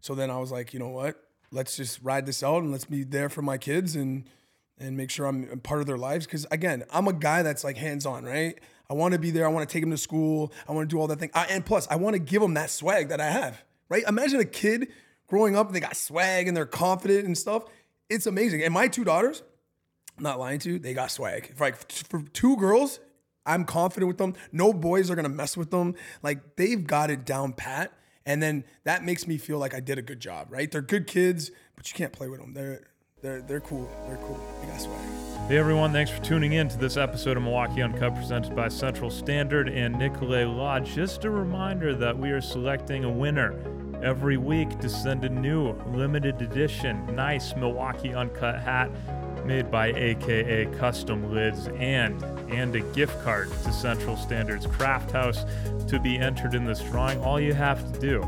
So 0.00 0.14
then 0.14 0.30
I 0.30 0.38
was 0.38 0.50
like, 0.50 0.74
you 0.74 0.80
know 0.80 0.88
what? 0.88 1.22
Let's 1.50 1.76
just 1.76 2.00
ride 2.02 2.26
this 2.26 2.42
out 2.42 2.62
and 2.62 2.72
let's 2.72 2.84
be 2.84 3.04
there 3.04 3.28
for 3.28 3.42
my 3.42 3.58
kids 3.58 3.94
and 3.94 4.28
and 4.78 4.96
make 4.96 5.10
sure 5.10 5.26
I'm 5.26 5.48
a 5.52 5.56
part 5.56 5.80
of 5.80 5.86
their 5.86 5.98
lives. 5.98 6.26
Cause 6.26 6.46
again, 6.50 6.82
I'm 6.90 7.06
a 7.06 7.12
guy 7.12 7.42
that's 7.42 7.62
like 7.62 7.76
hands 7.76 8.06
on, 8.06 8.24
right? 8.24 8.58
I 8.90 8.94
want 8.94 9.12
to 9.12 9.20
be 9.20 9.30
there. 9.30 9.46
I 9.46 9.48
want 9.48 9.68
to 9.68 9.72
take 9.72 9.82
them 9.82 9.90
to 9.90 9.96
school. 9.96 10.52
I 10.68 10.72
want 10.72 10.90
to 10.90 10.94
do 10.94 11.00
all 11.00 11.06
that 11.06 11.20
thing. 11.20 11.30
I, 11.32 11.46
and 11.46 11.64
plus, 11.64 11.86
I 11.88 11.96
want 11.96 12.14
to 12.14 12.18
give 12.18 12.42
them 12.42 12.54
that 12.54 12.68
swag 12.68 13.08
that 13.08 13.20
I 13.20 13.30
have, 13.30 13.62
right? 13.88 14.02
Imagine 14.06 14.40
a 14.40 14.44
kid 14.44 14.88
growing 15.28 15.56
up 15.56 15.66
and 15.66 15.74
they 15.74 15.80
got 15.80 15.96
swag 15.96 16.46
and 16.46 16.56
they're 16.56 16.66
confident 16.66 17.24
and 17.24 17.38
stuff. 17.38 17.64
It's 18.12 18.26
amazing. 18.26 18.62
And 18.62 18.74
my 18.74 18.88
two 18.88 19.04
daughters, 19.04 19.42
I'm 20.18 20.22
not 20.22 20.38
lying 20.38 20.58
to 20.60 20.72
you, 20.72 20.78
they 20.78 20.92
got 20.92 21.10
swag. 21.10 21.54
For 21.56 21.64
like 21.64 21.90
for 21.90 22.22
two 22.32 22.56
girls, 22.58 23.00
I'm 23.46 23.64
confident 23.64 24.08
with 24.08 24.18
them. 24.18 24.34
No 24.52 24.72
boys 24.72 25.10
are 25.10 25.16
gonna 25.16 25.30
mess 25.30 25.56
with 25.56 25.70
them. 25.70 25.94
Like 26.22 26.56
they've 26.56 26.86
got 26.86 27.10
it 27.10 27.24
down 27.24 27.54
pat. 27.54 27.92
And 28.24 28.42
then 28.42 28.64
that 28.84 29.02
makes 29.02 29.26
me 29.26 29.38
feel 29.38 29.58
like 29.58 29.74
I 29.74 29.80
did 29.80 29.98
a 29.98 30.02
good 30.02 30.20
job, 30.20 30.48
right? 30.50 30.70
They're 30.70 30.80
good 30.80 31.06
kids, 31.06 31.50
but 31.74 31.90
you 31.90 31.96
can't 31.96 32.12
play 32.12 32.28
with 32.28 32.40
them. 32.40 32.52
They're 32.52 32.84
they're 33.22 33.40
they're 33.40 33.60
cool. 33.60 33.90
They're 34.06 34.18
cool. 34.18 34.38
They 34.60 34.68
got 34.68 34.80
swag. 34.80 34.98
Hey 35.48 35.56
everyone, 35.56 35.92
thanks 35.92 36.10
for 36.10 36.22
tuning 36.22 36.52
in 36.52 36.68
to 36.68 36.78
this 36.78 36.96
episode 36.96 37.36
of 37.36 37.42
Milwaukee 37.42 37.82
Uncut 37.82 38.14
presented 38.14 38.54
by 38.54 38.68
Central 38.68 39.10
Standard 39.10 39.68
and 39.68 39.98
Nicolet 39.98 40.46
Lodge. 40.46 40.94
Just 40.94 41.24
a 41.24 41.30
reminder 41.30 41.94
that 41.94 42.16
we 42.16 42.30
are 42.30 42.40
selecting 42.40 43.04
a 43.04 43.10
winner 43.10 43.52
every 44.02 44.36
week 44.36 44.78
to 44.80 44.88
send 44.88 45.24
a 45.24 45.28
new 45.28 45.72
limited 45.92 46.40
edition, 46.42 47.04
nice 47.14 47.54
Milwaukee 47.56 48.14
Uncut 48.14 48.60
hat 48.60 48.90
made 49.44 49.70
by 49.70 49.88
AKA 49.88 50.66
Custom 50.78 51.32
Lids 51.32 51.68
and 51.78 52.22
and 52.50 52.74
a 52.76 52.80
gift 52.92 53.22
card 53.22 53.50
to 53.64 53.72
Central 53.72 54.16
Standard's 54.16 54.66
Craft 54.66 55.10
House 55.10 55.44
to 55.88 55.98
be 55.98 56.18
entered 56.18 56.54
in 56.54 56.64
this 56.64 56.80
drawing. 56.80 57.22
All 57.22 57.40
you 57.40 57.54
have 57.54 57.92
to 57.92 57.98
do 57.98 58.22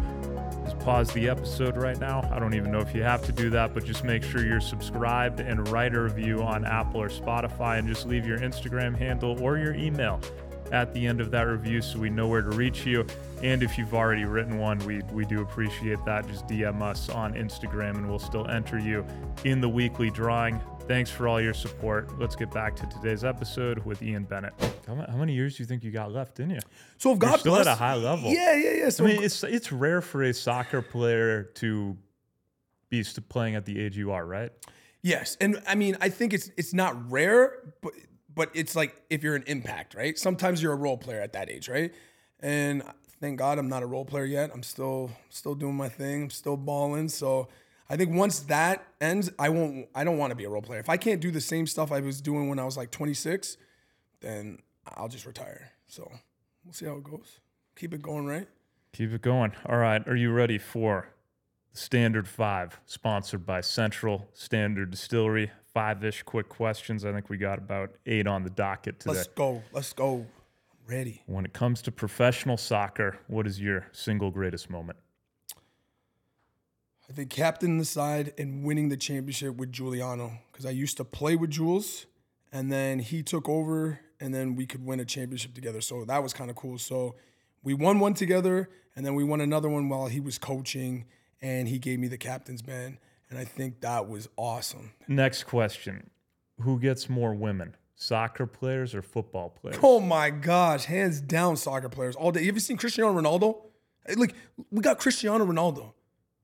is 0.67 0.75
pause 0.83 1.13
the 1.13 1.29
episode 1.29 1.77
right 1.77 1.99
now. 2.01 2.29
I 2.33 2.39
don't 2.39 2.55
even 2.55 2.73
know 2.73 2.81
if 2.81 2.95
you 2.95 3.03
have 3.03 3.25
to 3.27 3.33
do 3.33 3.51
that, 3.51 3.75
but 3.75 3.85
just 3.85 4.03
make 4.03 4.23
sure 4.23 4.45
you're 4.45 4.61
subscribed 4.61 5.41
and 5.41 5.69
write 5.69 5.95
a 5.95 6.01
review 6.01 6.43
on 6.43 6.65
Apple 6.65 7.03
or 7.03 7.09
Spotify 7.09 7.79
and 7.79 7.87
just 7.87 8.07
leave 8.07 8.27
your 8.27 8.39
Instagram 8.39 8.97
handle 8.97 9.41
or 9.43 9.59
your 9.59 9.75
email 9.75 10.21
at 10.75 10.93
the 10.93 11.07
end 11.07 11.21
of 11.21 11.31
that 11.31 11.43
review 11.43 11.81
so 11.81 12.01
we 12.01 12.11
know 12.11 12.27
where 12.27 12.43
to 12.43 12.51
reach 12.51 12.85
you. 12.85 13.07
And 13.45 13.63
if 13.63 13.79
you've 13.79 13.95
already 13.95 14.25
written 14.25 14.59
one, 14.59 14.79
we, 14.81 15.03
we 15.13 15.25
do 15.25 15.41
appreciate 15.41 16.05
that. 16.05 16.27
Just 16.27 16.49
DM 16.49 16.83
us 16.83 17.09
on 17.09 17.35
Instagram 17.35 17.97
and 17.97 18.09
we'll 18.09 18.19
still 18.19 18.49
enter 18.49 18.79
you 18.79 19.07
in 19.45 19.61
the 19.61 19.69
weekly 19.69 20.11
drawing. 20.11 20.61
Thanks 20.89 21.11
for 21.11 21.29
all 21.29 21.41
your 21.41 21.55
support. 21.55 22.19
Let's 22.19 22.35
get 22.35 22.51
back 22.51 22.75
to 22.77 22.87
today's 22.87 23.23
episode 23.23 23.79
with 23.87 24.03
Ian 24.03 24.25
Bennett. 24.25 24.53
How, 24.87 24.97
how 24.97 25.17
many 25.17 25.33
years 25.33 25.57
do 25.57 25.63
you 25.63 25.67
think 25.67 25.85
you 25.85 25.93
got 25.93 26.11
left 26.11 26.41
in 26.41 26.51
you? 26.51 26.61
So 26.99 27.13
if 27.13 27.21
God 27.21 27.39
still 27.39 27.55
bless, 27.55 27.69
at 27.69 27.75
a 27.75 27.77
high 27.77 27.95
level. 27.95 28.33
Yeah, 28.33 28.57
yeah, 28.57 28.73
yeah. 28.73 28.89
So 28.89 29.05
I 29.05 29.07
mean, 29.07 29.23
it's 29.23 29.45
it's 29.45 29.71
rare 29.71 30.03
for 30.03 30.25
a 30.25 30.35
soccer 30.35 30.83
player 30.83 31.45
to 31.55 31.97
be 32.91 33.05
playing 33.29 33.55
at 33.55 33.65
the 33.65 33.81
age 33.81 33.97
you 33.97 34.11
are, 34.11 34.27
right? 34.27 34.51
Yes, 35.03 35.37
and 35.41 35.63
I 35.67 35.75
mean, 35.75 35.97
I 36.01 36.09
think 36.09 36.35
it's 36.35 36.51
it's 36.57 36.75
not 36.75 37.11
rare, 37.11 37.75
but 37.81 37.93
but 38.35 38.51
it's 38.55 38.75
like 38.75 39.03
if 39.11 39.23
you're 39.23 39.37
an 39.37 39.45
impact, 39.47 39.95
right? 39.95 40.19
Sometimes 40.19 40.63
you're 40.63 40.73
a 40.73 40.77
role 40.77 40.97
player 40.97 41.21
at 41.21 41.33
that 41.35 41.51
age, 41.51 41.69
right? 41.69 41.93
And 42.41 42.83
thank 43.21 43.39
God 43.39 43.59
I'm 43.59 43.69
not 43.69 43.83
a 43.83 43.87
role 43.87 44.05
player 44.05 44.25
yet. 44.25 44.51
I'm 44.53 44.63
still 44.63 45.11
still 45.31 45.55
doing 45.55 45.75
my 45.75 45.89
thing. 45.89 46.25
I'm 46.25 46.31
still 46.31 46.57
balling. 46.57 47.09
So 47.09 47.49
I 47.89 47.97
think 47.97 48.15
once 48.15 48.41
that 48.41 48.87
ends, 49.01 49.31
I 49.39 49.51
won't. 49.51 49.89
I 49.95 50.05
don't 50.05 50.19
want 50.19 50.31
to 50.31 50.35
be 50.35 50.45
a 50.45 50.51
role 50.51 50.63
player. 50.63 50.81
If 50.81 50.89
I 50.89 50.97
can't 50.97 51.21
do 51.21 51.31
the 51.31 51.41
same 51.41 51.67
stuff 51.67 51.93
I 51.93 52.01
was 52.01 52.21
doing 52.21 52.49
when 52.49 52.59
I 52.59 52.65
was 52.65 52.77
like 52.77 52.91
26, 52.91 53.57
then 54.21 54.59
I'll 54.87 55.09
just 55.09 55.27
retire. 55.27 55.71
So 55.87 56.11
we'll 56.65 56.73
see 56.73 56.87
how 56.87 56.97
it 56.97 57.05
goes. 57.05 57.41
Keep 57.77 57.95
it 57.95 58.03
going, 58.03 58.27
right? 58.27 58.49
Keep 58.93 59.13
it 59.13 59.23
going. 59.23 59.53
All 59.67 59.77
right, 59.77 60.07
are 60.07 60.17
you 60.17 60.33
ready 60.33 60.57
for 60.57 61.09
Standard 61.73 62.29
Five, 62.29 62.79
sponsored 62.87 63.45
by 63.45 63.61
Central 63.61 64.29
Standard 64.33 64.93
Distillery? 64.93 65.51
Five-ish 65.75 66.23
quick 66.23 66.49
questions. 66.49 67.05
I 67.05 67.13
think 67.13 67.29
we 67.29 67.37
got 67.37 67.59
about 67.59 67.91
eight 68.07 68.27
on 68.27 68.45
the 68.45 68.51
docket 68.51 69.01
today. 69.01 69.17
Let's 69.17 69.27
go. 69.29 69.63
Let's 69.73 69.93
go. 69.93 70.25
Ready. 70.87 71.23
When 71.27 71.45
it 71.45 71.53
comes 71.53 71.83
to 71.83 71.93
professional 71.93 72.57
soccer, 72.57 73.19
what 73.27 73.47
is 73.47 73.61
your 73.61 73.87
single 73.93 74.31
greatest 74.31 74.71
moment? 74.71 74.99
I 77.11 77.13
think 77.13 77.31
captain 77.31 77.79
the 77.79 77.85
side 77.85 78.33
and 78.39 78.65
winning 78.65 78.89
the 78.89 78.97
championship 78.97 79.57
with 79.57 79.73
Giuliano 79.73 80.39
because 80.51 80.65
I 80.65 80.71
used 80.71 80.97
to 80.99 81.05
play 81.05 81.37
with 81.37 81.51
Jules, 81.51 82.07
and 82.53 82.71
then 82.71 83.01
he 83.01 83.23
took 83.23 83.49
over, 83.49 84.01
and 84.21 84.33
then 84.33 84.55
we 84.55 84.67
could 84.67 84.85
win 84.85 85.01
a 85.01 85.05
championship 85.05 85.55
together. 85.55 85.81
So 85.81 86.05
that 86.05 86.23
was 86.23 86.33
kind 86.33 86.51
of 86.51 86.57
cool. 86.57 86.79
So 86.79 87.17
we 87.63 87.75
won 87.75 87.99
one 87.99 88.15
together, 88.15 88.71
and 88.95 89.05
then 89.05 89.15
we 89.15 89.25
won 89.25 89.41
another 89.41 89.69
one 89.69 89.89
while 89.89 90.07
he 90.07 90.21
was 90.21 90.39
coaching, 90.39 91.07
and 91.43 91.67
he 91.67 91.79
gave 91.79 91.99
me 91.99 92.09
the 92.09 92.17
captain's 92.17 92.63
band, 92.63 92.99
and 93.31 93.39
I 93.39 93.45
think 93.45 93.81
that 93.81 94.09
was 94.09 94.29
awesome. 94.37 94.93
Next 95.09 95.45
question: 95.45 96.11
Who 96.61 96.79
gets 96.79 97.09
more 97.09 97.35
women, 97.35 97.77
soccer 97.95 98.47
players 98.47 98.95
or 98.95 99.03
football 99.03 99.51
players? 99.51 99.79
Oh 99.83 100.01
my 100.01 100.31
gosh, 100.31 100.85
hands 100.85 101.21
down, 101.21 101.57
soccer 101.57 101.89
players 101.89 102.17
all 102.17 102.33
day. 102.33 102.43
You 102.43 102.49
ever 102.49 102.61
seen 102.61 102.77
Cristiano 102.77 103.13
Ronaldo? 103.21 103.63
Like 104.17 104.35
we 104.71 104.83
got 104.83 104.99
Cristiano 104.99 105.45
Ronaldo. 105.47 105.93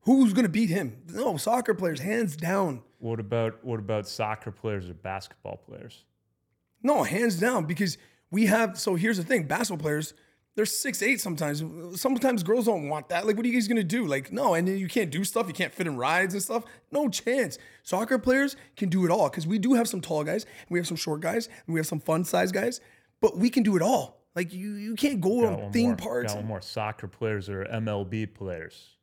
Who's 0.03 0.33
gonna 0.33 0.49
beat 0.49 0.71
him? 0.71 1.03
No, 1.13 1.37
soccer 1.37 1.75
players, 1.75 2.01
hands 2.01 2.37
down. 2.37 2.83
What 2.99 3.21
about 3.21 3.65
what 3.65 3.79
about 3.79 4.09
soccer 4.09 4.51
players 4.51 4.89
or 4.89 4.95
basketball 4.95 5.57
players? 5.57 6.05
No, 6.83 7.03
hands 7.03 7.39
down, 7.39 7.67
because 7.67 7.99
we 8.31 8.47
have. 8.47 8.79
So 8.79 8.95
here's 8.95 9.19
the 9.19 9.25
thing: 9.25 9.45
basketball 9.45 9.83
players, 9.83 10.15
they're 10.61 10.67
six 10.67 11.01
eight 11.03 11.23
sometimes. 11.23 11.65
Sometimes 11.99 12.43
girls 12.43 12.67
don't 12.67 12.91
want 12.91 13.09
that. 13.09 13.27
Like, 13.27 13.35
what 13.39 13.47
are 13.47 13.49
you 13.49 13.55
guys 13.55 13.67
gonna 13.67 13.83
do? 13.83 14.05
Like, 14.05 14.31
no, 14.31 14.53
and 14.53 14.69
then 14.69 14.77
you 14.77 14.89
can't 14.89 15.11
do 15.11 15.25
stuff. 15.25 15.47
You 15.49 15.55
can't 15.55 15.73
fit 15.73 15.87
in 15.87 15.97
rides 15.97 16.35
and 16.35 16.43
stuff. 16.43 16.65
No 16.93 17.09
chance. 17.09 17.57
Soccer 17.83 18.19
players 18.19 18.57
can 18.77 18.91
do 18.91 19.07
it 19.07 19.11
all 19.11 19.31
because 19.31 19.47
we 19.47 19.59
do 19.59 19.73
have 19.73 19.89
some 19.89 20.03
tall 20.03 20.23
guys, 20.23 20.45
and 20.45 20.67
we 20.69 20.79
have 20.79 20.87
some 20.87 20.99
short 20.99 21.23
guys, 21.23 21.47
and 21.47 21.73
we 21.73 21.81
have 21.81 21.87
some 21.87 21.99
fun 21.99 22.27
size 22.27 22.53
guys. 22.53 22.83
But 23.23 23.39
we 23.39 23.49
can 23.49 23.63
do 23.63 23.75
it 23.75 23.81
all. 23.81 24.21
Like 24.37 24.53
you, 24.53 24.73
you 24.75 24.97
can't 24.97 25.19
go 25.23 25.41
Got 25.41 25.63
on 25.63 25.73
theme 25.73 25.87
more. 25.87 25.97
parks. 25.97 26.35
Got 26.35 26.41
one 26.41 26.47
more. 26.47 26.61
Soccer 26.61 27.09
players 27.09 27.49
or 27.49 27.65
MLB 27.65 28.35
players? 28.35 28.97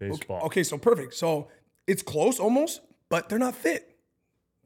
Baseball. 0.00 0.42
Okay, 0.46 0.64
so 0.64 0.76
perfect. 0.76 1.14
So 1.14 1.46
it's 1.86 2.02
close 2.02 2.40
almost, 2.40 2.80
but 3.08 3.28
they're 3.28 3.38
not 3.38 3.54
fit. 3.54 3.96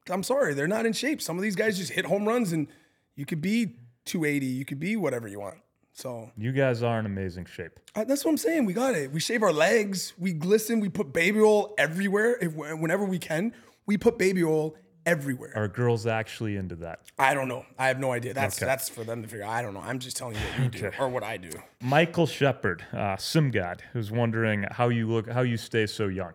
I'm 0.09 0.23
sorry, 0.23 0.55
they're 0.55 0.67
not 0.67 0.87
in 0.87 0.95
shape. 0.95 1.21
Some 1.21 1.37
of 1.37 1.43
these 1.43 1.55
guys 1.55 1.76
just 1.76 1.93
hit 1.93 2.07
home 2.07 2.26
runs, 2.26 2.50
and 2.52 2.67
you 3.14 3.26
could 3.26 3.43
be 3.43 3.76
280, 4.07 4.47
you 4.47 4.64
could 4.64 4.80
be 4.80 4.97
whatever 4.97 5.28
you 5.28 5.40
want. 5.40 5.57
So 5.92 6.30
You 6.37 6.52
guys 6.52 6.83
are 6.83 6.99
in 6.99 7.07
amazing 7.07 7.45
shape. 7.47 7.78
uh, 7.95 8.04
that's 8.04 8.25
what 8.25 8.30
I'm 8.30 8.37
saying. 8.38 8.64
We 8.64 8.73
got 8.73 8.95
it. 8.95 9.11
We 9.12 9.21
shave 9.21 9.42
our 9.42 9.52
legs. 9.52 10.14
We 10.19 10.33
glisten. 10.33 10.80
We 10.80 10.88
put 10.88 11.12
baby 11.12 11.40
oil 11.40 11.75
everywhere. 11.78 12.38
If, 12.40 12.54
whenever 12.54 13.04
we 13.04 13.19
can, 13.19 13.52
we 13.87 13.99
put 13.99 14.16
baby 14.16 14.42
oil 14.45 14.76
everywhere. 15.04 15.52
Are 15.57 15.66
girls 15.69 16.07
actually 16.07 16.57
into 16.57 16.76
that? 16.76 17.00
I 17.19 17.35
don't 17.35 17.49
know. 17.49 17.66
I 17.78 17.88
have 17.88 17.99
no 17.99 18.12
idea. 18.12 18.33
That's 18.35 18.57
Okay. 18.59 18.66
that's 18.66 18.88
for 18.88 19.02
them 19.04 19.21
to 19.23 19.28
figure. 19.28 19.45
out. 19.45 19.50
I 19.50 19.62
don't 19.62 19.75
know. 19.75 19.80
I'm 19.80 19.99
just 19.99 20.16
telling 20.16 20.37
you 20.37 20.40
what 20.40 20.61
we 20.61 20.69
do 20.80 20.90
or 20.99 21.09
what 21.09 21.23
I 21.25 21.37
do. 21.37 21.50
Michael 21.83 22.26
Shepard, 22.26 22.85
uh, 22.92 23.16
SimGod, 23.16 23.80
who's 23.92 24.11
wondering 24.11 24.66
how 24.71 24.88
you 24.90 25.09
look, 25.09 25.28
how 25.28 25.40
you 25.42 25.57
stay 25.57 25.87
so 25.87 26.07
young. 26.07 26.33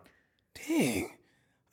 Dang. 0.68 1.10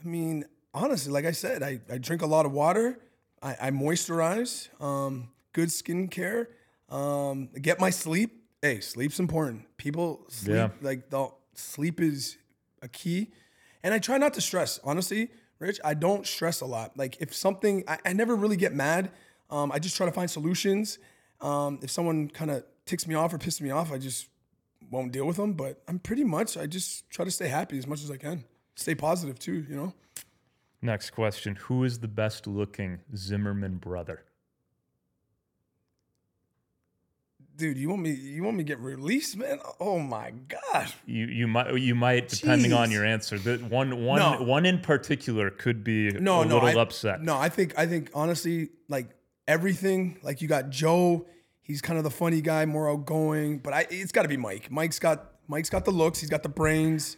I 0.04 0.08
mean, 0.08 0.46
honestly, 0.74 1.12
like 1.12 1.26
I 1.26 1.32
said, 1.32 1.62
I, 1.64 1.80
I 1.92 1.98
drink 1.98 2.22
a 2.22 2.28
lot 2.28 2.46
of 2.46 2.52
water. 2.54 3.00
I, 3.42 3.58
I 3.64 3.72
moisturize. 3.72 4.70
Um, 4.82 5.30
good 5.54 5.70
skincare. 5.70 6.48
Um, 6.90 7.50
get 7.62 7.80
my 7.80 7.90
sleep. 7.90 8.44
Hey, 8.62 8.80
sleep's 8.80 9.20
important. 9.20 9.66
People 9.78 10.26
sleep 10.30 10.56
Yeah. 10.56 10.70
like 10.82 11.10
the 11.10 11.30
sleep 11.54 12.00
is 12.02 12.38
a 12.82 12.88
key. 12.88 13.32
And 13.84 13.94
I 13.94 14.00
try 14.00 14.18
not 14.18 14.34
to 14.36 14.42
stress. 14.42 14.80
Honestly, 14.84 15.30
Rich, 15.60 15.80
I 15.84 15.94
don't 15.94 16.26
stress 16.28 16.62
a 16.62 16.66
lot. 16.66 16.98
Like 16.98 17.18
if 17.22 17.34
something, 17.34 17.84
I, 17.88 17.98
I 18.06 18.14
never 18.14 18.36
really 18.36 18.58
get 18.58 18.74
mad. 18.74 19.12
Um, 19.50 19.72
I 19.72 19.80
just 19.80 19.96
try 19.96 20.06
to 20.06 20.12
find 20.12 20.30
solutions. 20.30 21.00
Um, 21.42 21.80
if 21.82 21.90
someone 21.92 22.30
kind 22.30 22.52
of 22.52 22.64
ticks 22.86 23.08
me 23.08 23.16
off 23.16 23.34
or 23.34 23.38
pisses 23.38 23.62
me 23.62 23.70
off, 23.70 23.92
I 23.92 23.98
just 23.98 24.28
won't 24.90 25.12
deal 25.12 25.26
with 25.26 25.38
them. 25.38 25.54
But 25.54 25.82
I'm 25.88 26.00
pretty 26.00 26.24
much, 26.24 26.58
I 26.58 26.66
just 26.66 27.10
try 27.10 27.24
to 27.26 27.32
stay 27.32 27.48
happy 27.48 27.78
as 27.78 27.88
much 27.88 28.04
as 28.04 28.10
I 28.12 28.18
can. 28.18 28.46
Stay 28.76 28.96
positive 28.96 29.38
too, 29.40 29.66
you 29.70 29.76
know? 29.76 29.94
Next 30.82 31.12
question: 31.12 31.56
Who 31.56 31.84
is 31.84 32.00
the 32.00 32.08
best 32.08 32.48
looking 32.48 33.00
Zimmerman 33.16 33.78
brother? 33.78 34.24
Dude, 37.56 37.78
you 37.78 37.90
want 37.90 38.02
me 38.02 38.12
you 38.12 38.44
want 38.44 38.58
me 38.58 38.64
to 38.64 38.68
get 38.68 38.80
released, 38.80 39.38
man? 39.38 39.60
Oh 39.80 40.00
my 40.00 40.32
gosh. 40.32 40.94
You 41.06 41.28
you 41.28 41.48
might 41.48 41.74
you 41.80 41.94
might 41.94 42.30
depending 42.30 42.74
on 42.74 42.90
your 42.90 43.06
answer. 43.06 43.38
The 43.38 43.58
one 43.58 44.04
one 44.04 44.20
No. 44.20 44.42
one 44.44 44.66
in 44.66 44.80
particular 44.80 45.52
could 45.52 45.84
be 45.84 46.10
No, 46.12 46.42
a 46.42 46.46
no, 46.46 46.56
little 46.56 46.80
I, 46.80 46.82
upset. 46.82 47.22
No, 47.22 47.38
I 47.38 47.50
think 47.50 47.74
I 47.78 47.86
think 47.86 48.10
honestly, 48.16 48.70
like 48.90 49.10
everything, 49.48 50.18
like 50.24 50.42
you 50.42 50.48
got 50.48 50.72
Joe, 50.72 51.28
he's 51.62 51.80
kind 51.82 51.98
of 52.00 52.04
the 52.04 52.10
funny 52.12 52.42
guy, 52.42 52.66
more 52.66 52.90
outgoing, 52.90 53.60
but 53.60 53.74
I 53.74 53.86
it's 53.90 54.12
gotta 54.12 54.30
be 54.30 54.38
Mike. 54.38 54.72
Mike's 54.72 54.98
got 55.00 55.32
Mike's 55.48 55.70
got 55.70 55.86
the 55.86 55.92
looks, 55.92 56.20
he's 56.20 56.30
got 56.32 56.42
the 56.42 56.50
brains, 56.50 57.18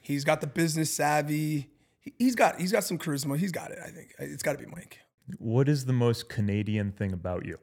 he's 0.00 0.24
got 0.24 0.40
the 0.40 0.46
business 0.48 0.92
savvy. 0.92 1.70
He, 2.00 2.12
he's 2.18 2.34
got 2.34 2.60
he's 2.60 2.72
got 2.72 2.82
some 2.82 2.98
charisma. 2.98 3.36
He's 3.38 3.52
got 3.52 3.70
it, 3.70 3.78
I 3.84 3.90
think. 3.90 4.14
It's 4.18 4.42
gotta 4.42 4.58
be 4.58 4.66
Mike. 4.66 4.98
What 5.38 5.68
is 5.68 5.84
the 5.84 5.92
most 5.92 6.28
Canadian 6.28 6.90
thing 6.90 7.12
about 7.12 7.44
you? 7.46 7.58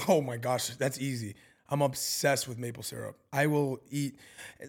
Oh 0.08 0.20
my 0.20 0.36
gosh, 0.36 0.68
that's 0.76 1.00
easy. 1.00 1.34
I'm 1.70 1.82
obsessed 1.82 2.48
with 2.48 2.58
maple 2.58 2.82
syrup. 2.82 3.16
I 3.32 3.46
will 3.46 3.78
eat 3.90 4.18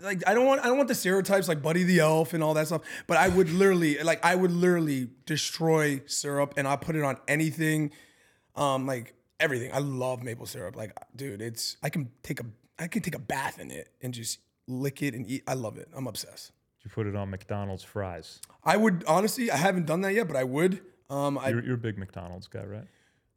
like 0.02 0.22
I 0.28 0.36
don't 0.36 0.46
want 0.46 0.62
I 0.62 0.66
don't 0.66 0.78
want 0.78 0.88
the 0.88 0.96
stereotypes 0.96 1.48
like 1.48 1.62
Buddy 1.62 1.84
the 1.84 2.00
Elf 2.00 2.34
and 2.34 2.44
all 2.44 2.54
that 2.54 2.68
stuff, 2.68 2.84
but 3.08 3.18
I 3.18 3.28
would 3.28 3.50
literally 3.50 3.98
like 4.04 4.24
I 4.24 4.36
would 4.36 4.52
literally 4.52 5.10
destroy 5.26 6.02
syrup 6.06 6.54
and 6.58 6.68
I 6.68 6.76
put 6.76 6.96
it 6.96 7.04
on 7.04 7.18
anything 7.28 7.92
um 8.56 8.86
like 8.86 9.16
everything. 9.40 9.72
I 9.74 9.80
love 9.80 10.22
maple 10.22 10.46
syrup. 10.46 10.76
Like 10.76 10.96
dude, 11.16 11.42
it's 11.42 11.78
I 11.82 11.90
can 11.90 12.12
take 12.22 12.40
a 12.40 12.46
I 12.78 12.88
can 12.88 13.02
take 13.02 13.16
a 13.16 13.20
bath 13.20 13.60
in 13.60 13.72
it 13.72 13.90
and 14.02 14.14
just 14.14 14.40
lick 14.68 15.02
it 15.02 15.16
and 15.16 15.28
eat. 15.28 15.44
I 15.48 15.56
love 15.56 15.78
it. 15.78 15.90
I'm 15.96 16.06
obsessed. 16.06 16.52
Did 16.82 16.90
you 16.90 16.92
put 16.94 17.08
it 17.08 17.16
on 17.16 17.32
McDonald's 17.32 17.84
fries? 17.84 18.42
I 18.64 18.78
would 18.78 19.04
honestly, 19.08 19.50
I 19.50 19.58
haven't 19.58 19.88
done 19.88 20.02
that 20.02 20.14
yet, 20.14 20.28
but 20.28 20.36
I 20.36 20.44
would. 20.44 20.82
Um, 21.10 21.38
I, 21.38 21.50
You're, 21.50 21.64
you're 21.64 21.76
a 21.76 21.78
big 21.80 21.98
McDonald's 21.98 22.48
guy, 22.48 22.64
right? 22.64 22.86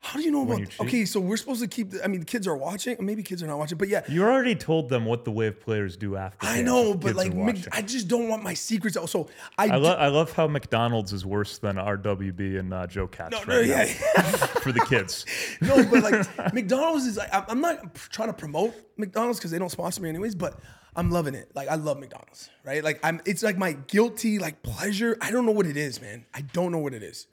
How 0.04 0.18
do 0.18 0.24
you 0.24 0.30
know 0.30 0.42
about? 0.42 0.58
cheat? 0.58 0.80
Okay, 0.80 1.04
so 1.06 1.18
we're 1.18 1.38
supposed 1.38 1.62
to 1.62 1.66
keep. 1.66 1.90
The, 1.92 2.04
I 2.04 2.08
mean, 2.08 2.20
the 2.20 2.26
kids 2.26 2.46
are 2.46 2.56
watching. 2.56 2.96
Maybe 3.00 3.22
kids 3.22 3.42
are 3.42 3.46
not 3.46 3.58
watching, 3.58 3.78
but 3.78 3.88
yeah, 3.88 4.02
You 4.06 4.22
already 4.22 4.54
told 4.54 4.90
them 4.90 5.06
what 5.06 5.24
the 5.24 5.30
Wave 5.30 5.60
players 5.60 5.96
do 5.96 6.16
after. 6.16 6.46
I 6.46 6.60
know. 6.60 6.92
But 6.92 7.16
like, 7.16 7.32
Mc- 7.32 7.68
I 7.72 7.80
just 7.80 8.06
don't 8.06 8.28
want 8.28 8.42
my 8.42 8.52
secrets 8.52 8.98
out. 8.98 9.08
So 9.08 9.28
I, 9.56 9.68
I, 9.68 9.76
lo- 9.76 9.96
I 9.96 10.08
love 10.08 10.32
how 10.32 10.46
McDonald's 10.46 11.14
is 11.14 11.24
worse 11.24 11.56
than 11.56 11.76
RWB 11.76 12.58
and 12.58 12.74
uh, 12.74 12.86
Joe 12.86 13.06
Cats 13.06 13.32
no, 13.32 13.38
right 13.38 13.66
no, 13.66 13.74
now 13.76 13.82
yeah. 13.82 13.84
for 14.62 14.72
the 14.72 14.80
kids. 14.80 15.24
no, 15.62 15.82
but 15.90 16.02
like 16.02 16.52
McDonald's 16.54 17.06
is 17.06 17.16
like 17.16 17.34
I'm 17.34 17.44
I'm 17.48 17.60
not 17.62 17.94
trying 17.94 18.28
to 18.28 18.34
promote 18.34 18.74
McDonald's 18.98 19.38
because 19.38 19.52
they 19.52 19.58
don't 19.58 19.70
sponsor 19.70 20.02
me 20.02 20.10
anyways, 20.10 20.34
but 20.34 20.60
I'm 20.94 21.10
loving 21.10 21.34
it. 21.34 21.50
Like 21.54 21.68
I 21.68 21.76
love 21.76 21.98
McDonald's, 21.98 22.50
right? 22.62 22.84
Like 22.84 23.00
I'm 23.02 23.22
it's 23.24 23.42
like 23.42 23.56
my 23.56 23.72
guilty 23.72 24.38
like 24.38 24.62
pleasure. 24.62 25.16
I 25.22 25.30
don't 25.30 25.46
know 25.46 25.52
what 25.52 25.66
it 25.66 25.78
is, 25.78 26.02
man. 26.02 26.26
I 26.34 26.42
don't 26.42 26.72
know 26.72 26.78
what 26.78 26.92
it 26.92 27.02
is. 27.02 27.26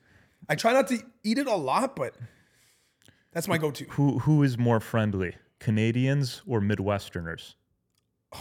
I 0.48 0.56
try 0.56 0.74
not 0.74 0.88
to 0.88 1.04
eat 1.24 1.38
it 1.38 1.48
a 1.48 1.56
lot, 1.56 1.96
but 1.96 2.16
that's 3.32 3.48
my 3.48 3.58
go-to. 3.58 3.86
Who 3.92 4.20
who 4.20 4.44
is 4.44 4.58
more 4.58 4.80
friendly, 4.80 5.36
Canadians 5.60 6.42
or 6.48 6.62
Midwesterners? 6.62 7.56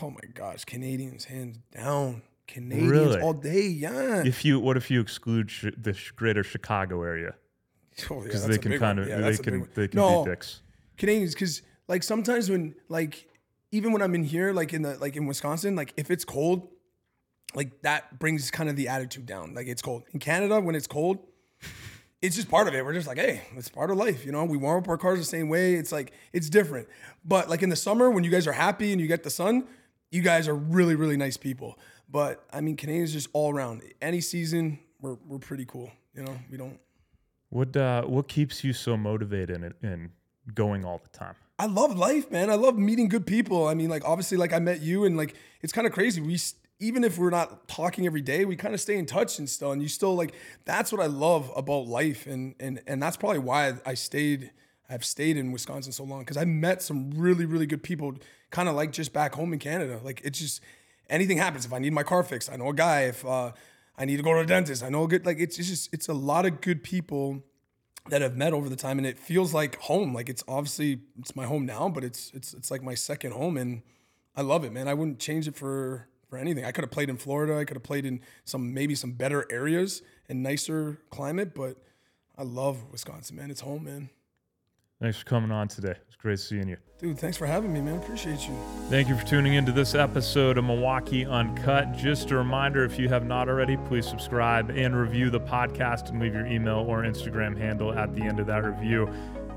Oh 0.02 0.10
my 0.10 0.20
gosh, 0.34 0.64
Canadians 0.64 1.24
hands 1.24 1.58
down. 1.74 2.22
Canadians 2.46 2.90
Really? 2.90 3.20
all 3.20 3.32
day, 3.32 3.66
yeah. 3.66 4.22
If 4.24 4.44
you 4.44 4.58
what 4.60 4.76
if 4.76 4.90
you 4.90 5.00
exclude 5.00 5.50
sh- 5.50 5.66
the 5.76 5.92
sh- 5.94 6.10
greater 6.12 6.42
Chicago 6.42 7.02
area 7.02 7.34
Oh, 8.10 8.18
yeah, 8.18 8.22
because 8.24 8.46
they 8.46 8.58
can 8.58 8.78
kind 8.78 8.98
of 8.98 9.06
Yeah, 9.08 9.16
they 9.16 9.22
that's 9.22 9.40
a 9.40 9.42
big 9.42 9.52
can 9.62 9.68
they 9.74 9.88
can 9.88 9.98
No, 9.98 10.24
be 10.24 10.30
dicks. 10.30 10.62
Canadians, 10.96 11.34
because 11.34 11.62
like 11.88 12.02
sometimes 12.02 12.50
when 12.50 12.74
like 12.88 13.28
even 13.72 13.92
when 13.92 14.02
I'm 14.02 14.14
in 14.16 14.24
here, 14.24 14.52
like 14.52 14.72
in 14.72 14.82
the 14.82 14.98
like 14.98 15.16
in 15.16 15.26
Wisconsin, 15.26 15.76
like 15.76 15.92
if 15.96 16.10
it's 16.10 16.24
cold, 16.24 16.68
like 17.54 17.82
that 17.82 18.18
brings 18.18 18.50
kind 18.50 18.68
of 18.68 18.76
the 18.76 18.88
attitude 18.88 19.26
down. 19.26 19.54
Like 19.54 19.66
it's 19.68 19.82
cold 19.82 20.02
in 20.12 20.18
Canada 20.20 20.60
when 20.60 20.74
it's 20.74 20.86
cold, 20.86 21.18
it's 22.22 22.36
just 22.36 22.50
part 22.50 22.68
of 22.68 22.74
it. 22.74 22.84
We're 22.84 22.92
just 22.92 23.06
like, 23.06 23.18
hey, 23.18 23.42
it's 23.56 23.68
part 23.68 23.90
of 23.90 23.96
life, 23.96 24.26
you 24.26 24.32
know. 24.32 24.44
We 24.44 24.56
warm 24.56 24.82
up 24.82 24.88
our 24.88 24.98
cars 24.98 25.18
the 25.18 25.24
same 25.24 25.48
way. 25.48 25.74
It's 25.74 25.92
like 25.92 26.12
it's 26.32 26.50
different. 26.50 26.88
But 27.24 27.48
like 27.48 27.62
in 27.62 27.70
the 27.70 27.76
summer 27.76 28.10
when 28.10 28.24
you 28.24 28.30
guys 28.30 28.46
are 28.46 28.52
happy 28.52 28.92
and 28.92 29.00
you 29.00 29.06
get 29.06 29.22
the 29.22 29.30
sun, 29.30 29.66
you 30.10 30.22
guys 30.22 30.48
are 30.48 30.54
really 30.54 30.94
really 30.94 31.16
nice 31.16 31.36
people. 31.36 31.78
But 32.08 32.44
I 32.52 32.60
mean, 32.60 32.76
Canadians 32.76 33.12
just 33.12 33.28
all 33.32 33.54
around. 33.54 33.82
Any 34.02 34.20
season, 34.20 34.78
we're 35.00 35.16
we're 35.26 35.38
pretty 35.38 35.64
cool. 35.64 35.90
You 36.14 36.24
know, 36.24 36.36
we 36.50 36.58
don't. 36.58 36.78
What 37.48 37.76
uh, 37.76 38.02
what 38.02 38.28
keeps 38.28 38.62
you 38.64 38.72
so 38.72 38.96
motivated 38.96 39.62
and 39.62 39.74
in 39.82 40.10
going 40.54 40.84
all 40.84 41.00
the 41.02 41.16
time? 41.16 41.34
I 41.58 41.66
love 41.66 41.96
life, 41.96 42.30
man. 42.30 42.48
I 42.50 42.54
love 42.54 42.78
meeting 42.78 43.08
good 43.08 43.26
people. 43.26 43.66
I 43.66 43.74
mean, 43.74 43.90
like 43.90 44.04
obviously, 44.04 44.36
like 44.36 44.52
I 44.52 44.58
met 44.58 44.80
you, 44.80 45.04
and 45.04 45.16
like 45.16 45.34
it's 45.62 45.72
kind 45.72 45.86
of 45.86 45.92
crazy. 45.92 46.20
We 46.20 46.38
even 46.80 47.04
if 47.04 47.18
we're 47.18 47.30
not 47.30 47.68
talking 47.68 48.06
every 48.06 48.22
day, 48.22 48.46
we 48.46 48.56
kind 48.56 48.74
of 48.74 48.80
stay 48.80 48.96
in 48.96 49.04
touch 49.04 49.38
and 49.38 49.48
still. 49.48 49.70
And 49.70 49.82
you 49.82 49.88
still 49.88 50.14
like 50.14 50.34
that's 50.64 50.90
what 50.90 51.00
I 51.00 51.06
love 51.06 51.52
about 51.54 51.86
life, 51.86 52.26
and 52.26 52.54
and 52.58 52.82
and 52.86 53.02
that's 53.02 53.16
probably 53.16 53.38
why 53.38 53.74
I 53.86 53.94
stayed. 53.94 54.50
I've 54.88 55.04
stayed 55.04 55.36
in 55.36 55.52
Wisconsin 55.52 55.92
so 55.92 56.02
long 56.02 56.20
because 56.20 56.36
I 56.36 56.44
met 56.44 56.82
some 56.82 57.12
really 57.12 57.44
really 57.44 57.66
good 57.66 57.82
people, 57.82 58.14
kind 58.50 58.68
of 58.68 58.74
like 58.74 58.90
just 58.90 59.12
back 59.12 59.34
home 59.34 59.52
in 59.52 59.58
Canada. 59.58 60.00
Like 60.02 60.22
it's 60.24 60.38
just 60.40 60.62
anything 61.08 61.36
happens. 61.36 61.64
If 61.66 61.72
I 61.72 61.78
need 61.78 61.92
my 61.92 62.02
car 62.02 62.24
fixed, 62.24 62.50
I 62.50 62.56
know 62.56 62.70
a 62.70 62.74
guy. 62.74 63.02
If 63.02 63.24
uh, 63.24 63.52
I 63.96 64.06
need 64.06 64.16
to 64.16 64.22
go 64.22 64.32
to 64.34 64.40
the 64.40 64.46
dentist, 64.46 64.82
I 64.82 64.88
know 64.88 65.04
a 65.04 65.08
good. 65.08 65.26
Like 65.26 65.38
it's 65.38 65.56
just 65.56 65.92
it's 65.92 66.08
a 66.08 66.14
lot 66.14 66.46
of 66.46 66.62
good 66.62 66.82
people 66.82 67.44
that 68.08 68.22
I've 68.22 68.36
met 68.36 68.54
over 68.54 68.70
the 68.70 68.76
time, 68.76 68.98
and 68.98 69.06
it 69.06 69.18
feels 69.18 69.52
like 69.52 69.76
home. 69.76 70.14
Like 70.14 70.30
it's 70.30 70.42
obviously 70.48 71.02
it's 71.18 71.36
my 71.36 71.44
home 71.44 71.66
now, 71.66 71.90
but 71.90 72.02
it's 72.02 72.32
it's 72.34 72.54
it's 72.54 72.70
like 72.70 72.82
my 72.82 72.94
second 72.94 73.32
home, 73.32 73.58
and 73.58 73.82
I 74.34 74.40
love 74.40 74.64
it, 74.64 74.72
man. 74.72 74.88
I 74.88 74.94
wouldn't 74.94 75.18
change 75.18 75.46
it 75.46 75.54
for 75.54 76.08
for 76.30 76.38
anything. 76.38 76.64
I 76.64 76.70
could 76.70 76.84
have 76.84 76.90
played 76.90 77.10
in 77.10 77.16
Florida. 77.16 77.58
I 77.58 77.64
could 77.64 77.76
have 77.76 77.82
played 77.82 78.06
in 78.06 78.20
some 78.44 78.72
maybe 78.72 78.94
some 78.94 79.12
better 79.12 79.44
areas 79.50 80.00
and 80.28 80.42
nicer 80.42 81.00
climate, 81.10 81.54
but 81.54 81.76
I 82.38 82.44
love 82.44 82.90
Wisconsin, 82.90 83.36
man. 83.36 83.50
It's 83.50 83.60
home, 83.60 83.84
man. 83.84 84.08
Thanks 85.00 85.18
for 85.18 85.24
coming 85.24 85.50
on 85.50 85.66
today. 85.66 85.94
It's 86.06 86.16
great 86.16 86.38
seeing 86.38 86.68
you. 86.68 86.76
Dude, 86.98 87.18
thanks 87.18 87.38
for 87.38 87.46
having 87.46 87.72
me, 87.72 87.80
man. 87.80 87.96
Appreciate 87.96 88.46
you. 88.46 88.54
Thank 88.90 89.08
you 89.08 89.16
for 89.16 89.26
tuning 89.26 89.54
into 89.54 89.72
this 89.72 89.94
episode 89.94 90.58
of 90.58 90.64
Milwaukee 90.64 91.24
Uncut. 91.24 91.96
Just 91.96 92.30
a 92.30 92.36
reminder 92.36 92.84
if 92.84 92.98
you 92.98 93.08
have 93.08 93.24
not 93.24 93.48
already, 93.48 93.78
please 93.78 94.06
subscribe 94.06 94.68
and 94.70 94.94
review 94.94 95.30
the 95.30 95.40
podcast 95.40 96.10
and 96.10 96.20
leave 96.20 96.34
your 96.34 96.46
email 96.46 96.84
or 96.86 97.02
Instagram 97.02 97.56
handle 97.56 97.92
at 97.98 98.14
the 98.14 98.20
end 98.20 98.38
of 98.40 98.46
that 98.48 98.62
review. 98.62 99.08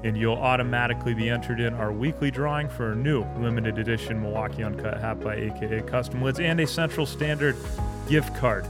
And 0.03 0.17
you'll 0.17 0.35
automatically 0.35 1.13
be 1.13 1.29
entered 1.29 1.61
in 1.61 1.73
our 1.75 1.91
weekly 1.91 2.29
drawing 2.29 2.67
for 2.67 2.91
a 2.91 2.95
new 2.95 3.23
limited 3.39 3.77
edition 3.77 4.21
Milwaukee 4.21 4.63
Uncut 4.63 4.99
hat 4.99 5.21
by 5.21 5.35
AKA 5.35 5.81
Custom 5.83 6.21
Lids 6.21 6.39
and 6.39 6.59
a 6.59 6.67
Central 6.67 7.05
Standard 7.05 7.55
gift 8.09 8.35
card. 8.35 8.65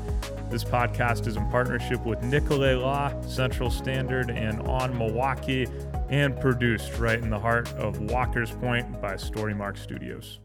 This 0.52 0.64
podcast 0.64 1.26
is 1.26 1.36
in 1.36 1.50
partnership 1.50 2.06
with 2.06 2.22
Nicolet 2.22 2.78
Law, 2.78 3.20
Central 3.24 3.72
Standard, 3.72 4.30
and 4.30 4.60
On 4.68 4.96
Milwaukee, 4.96 5.68
and 6.10 6.40
produced 6.40 7.00
right 7.00 7.18
in 7.18 7.32
the 7.32 7.40
heart 7.40 7.68
of 7.74 8.00
Walker's 8.00 8.52
Point 8.52 9.02
by 9.02 9.16
Storymark 9.16 9.80
Studios. 9.80 10.40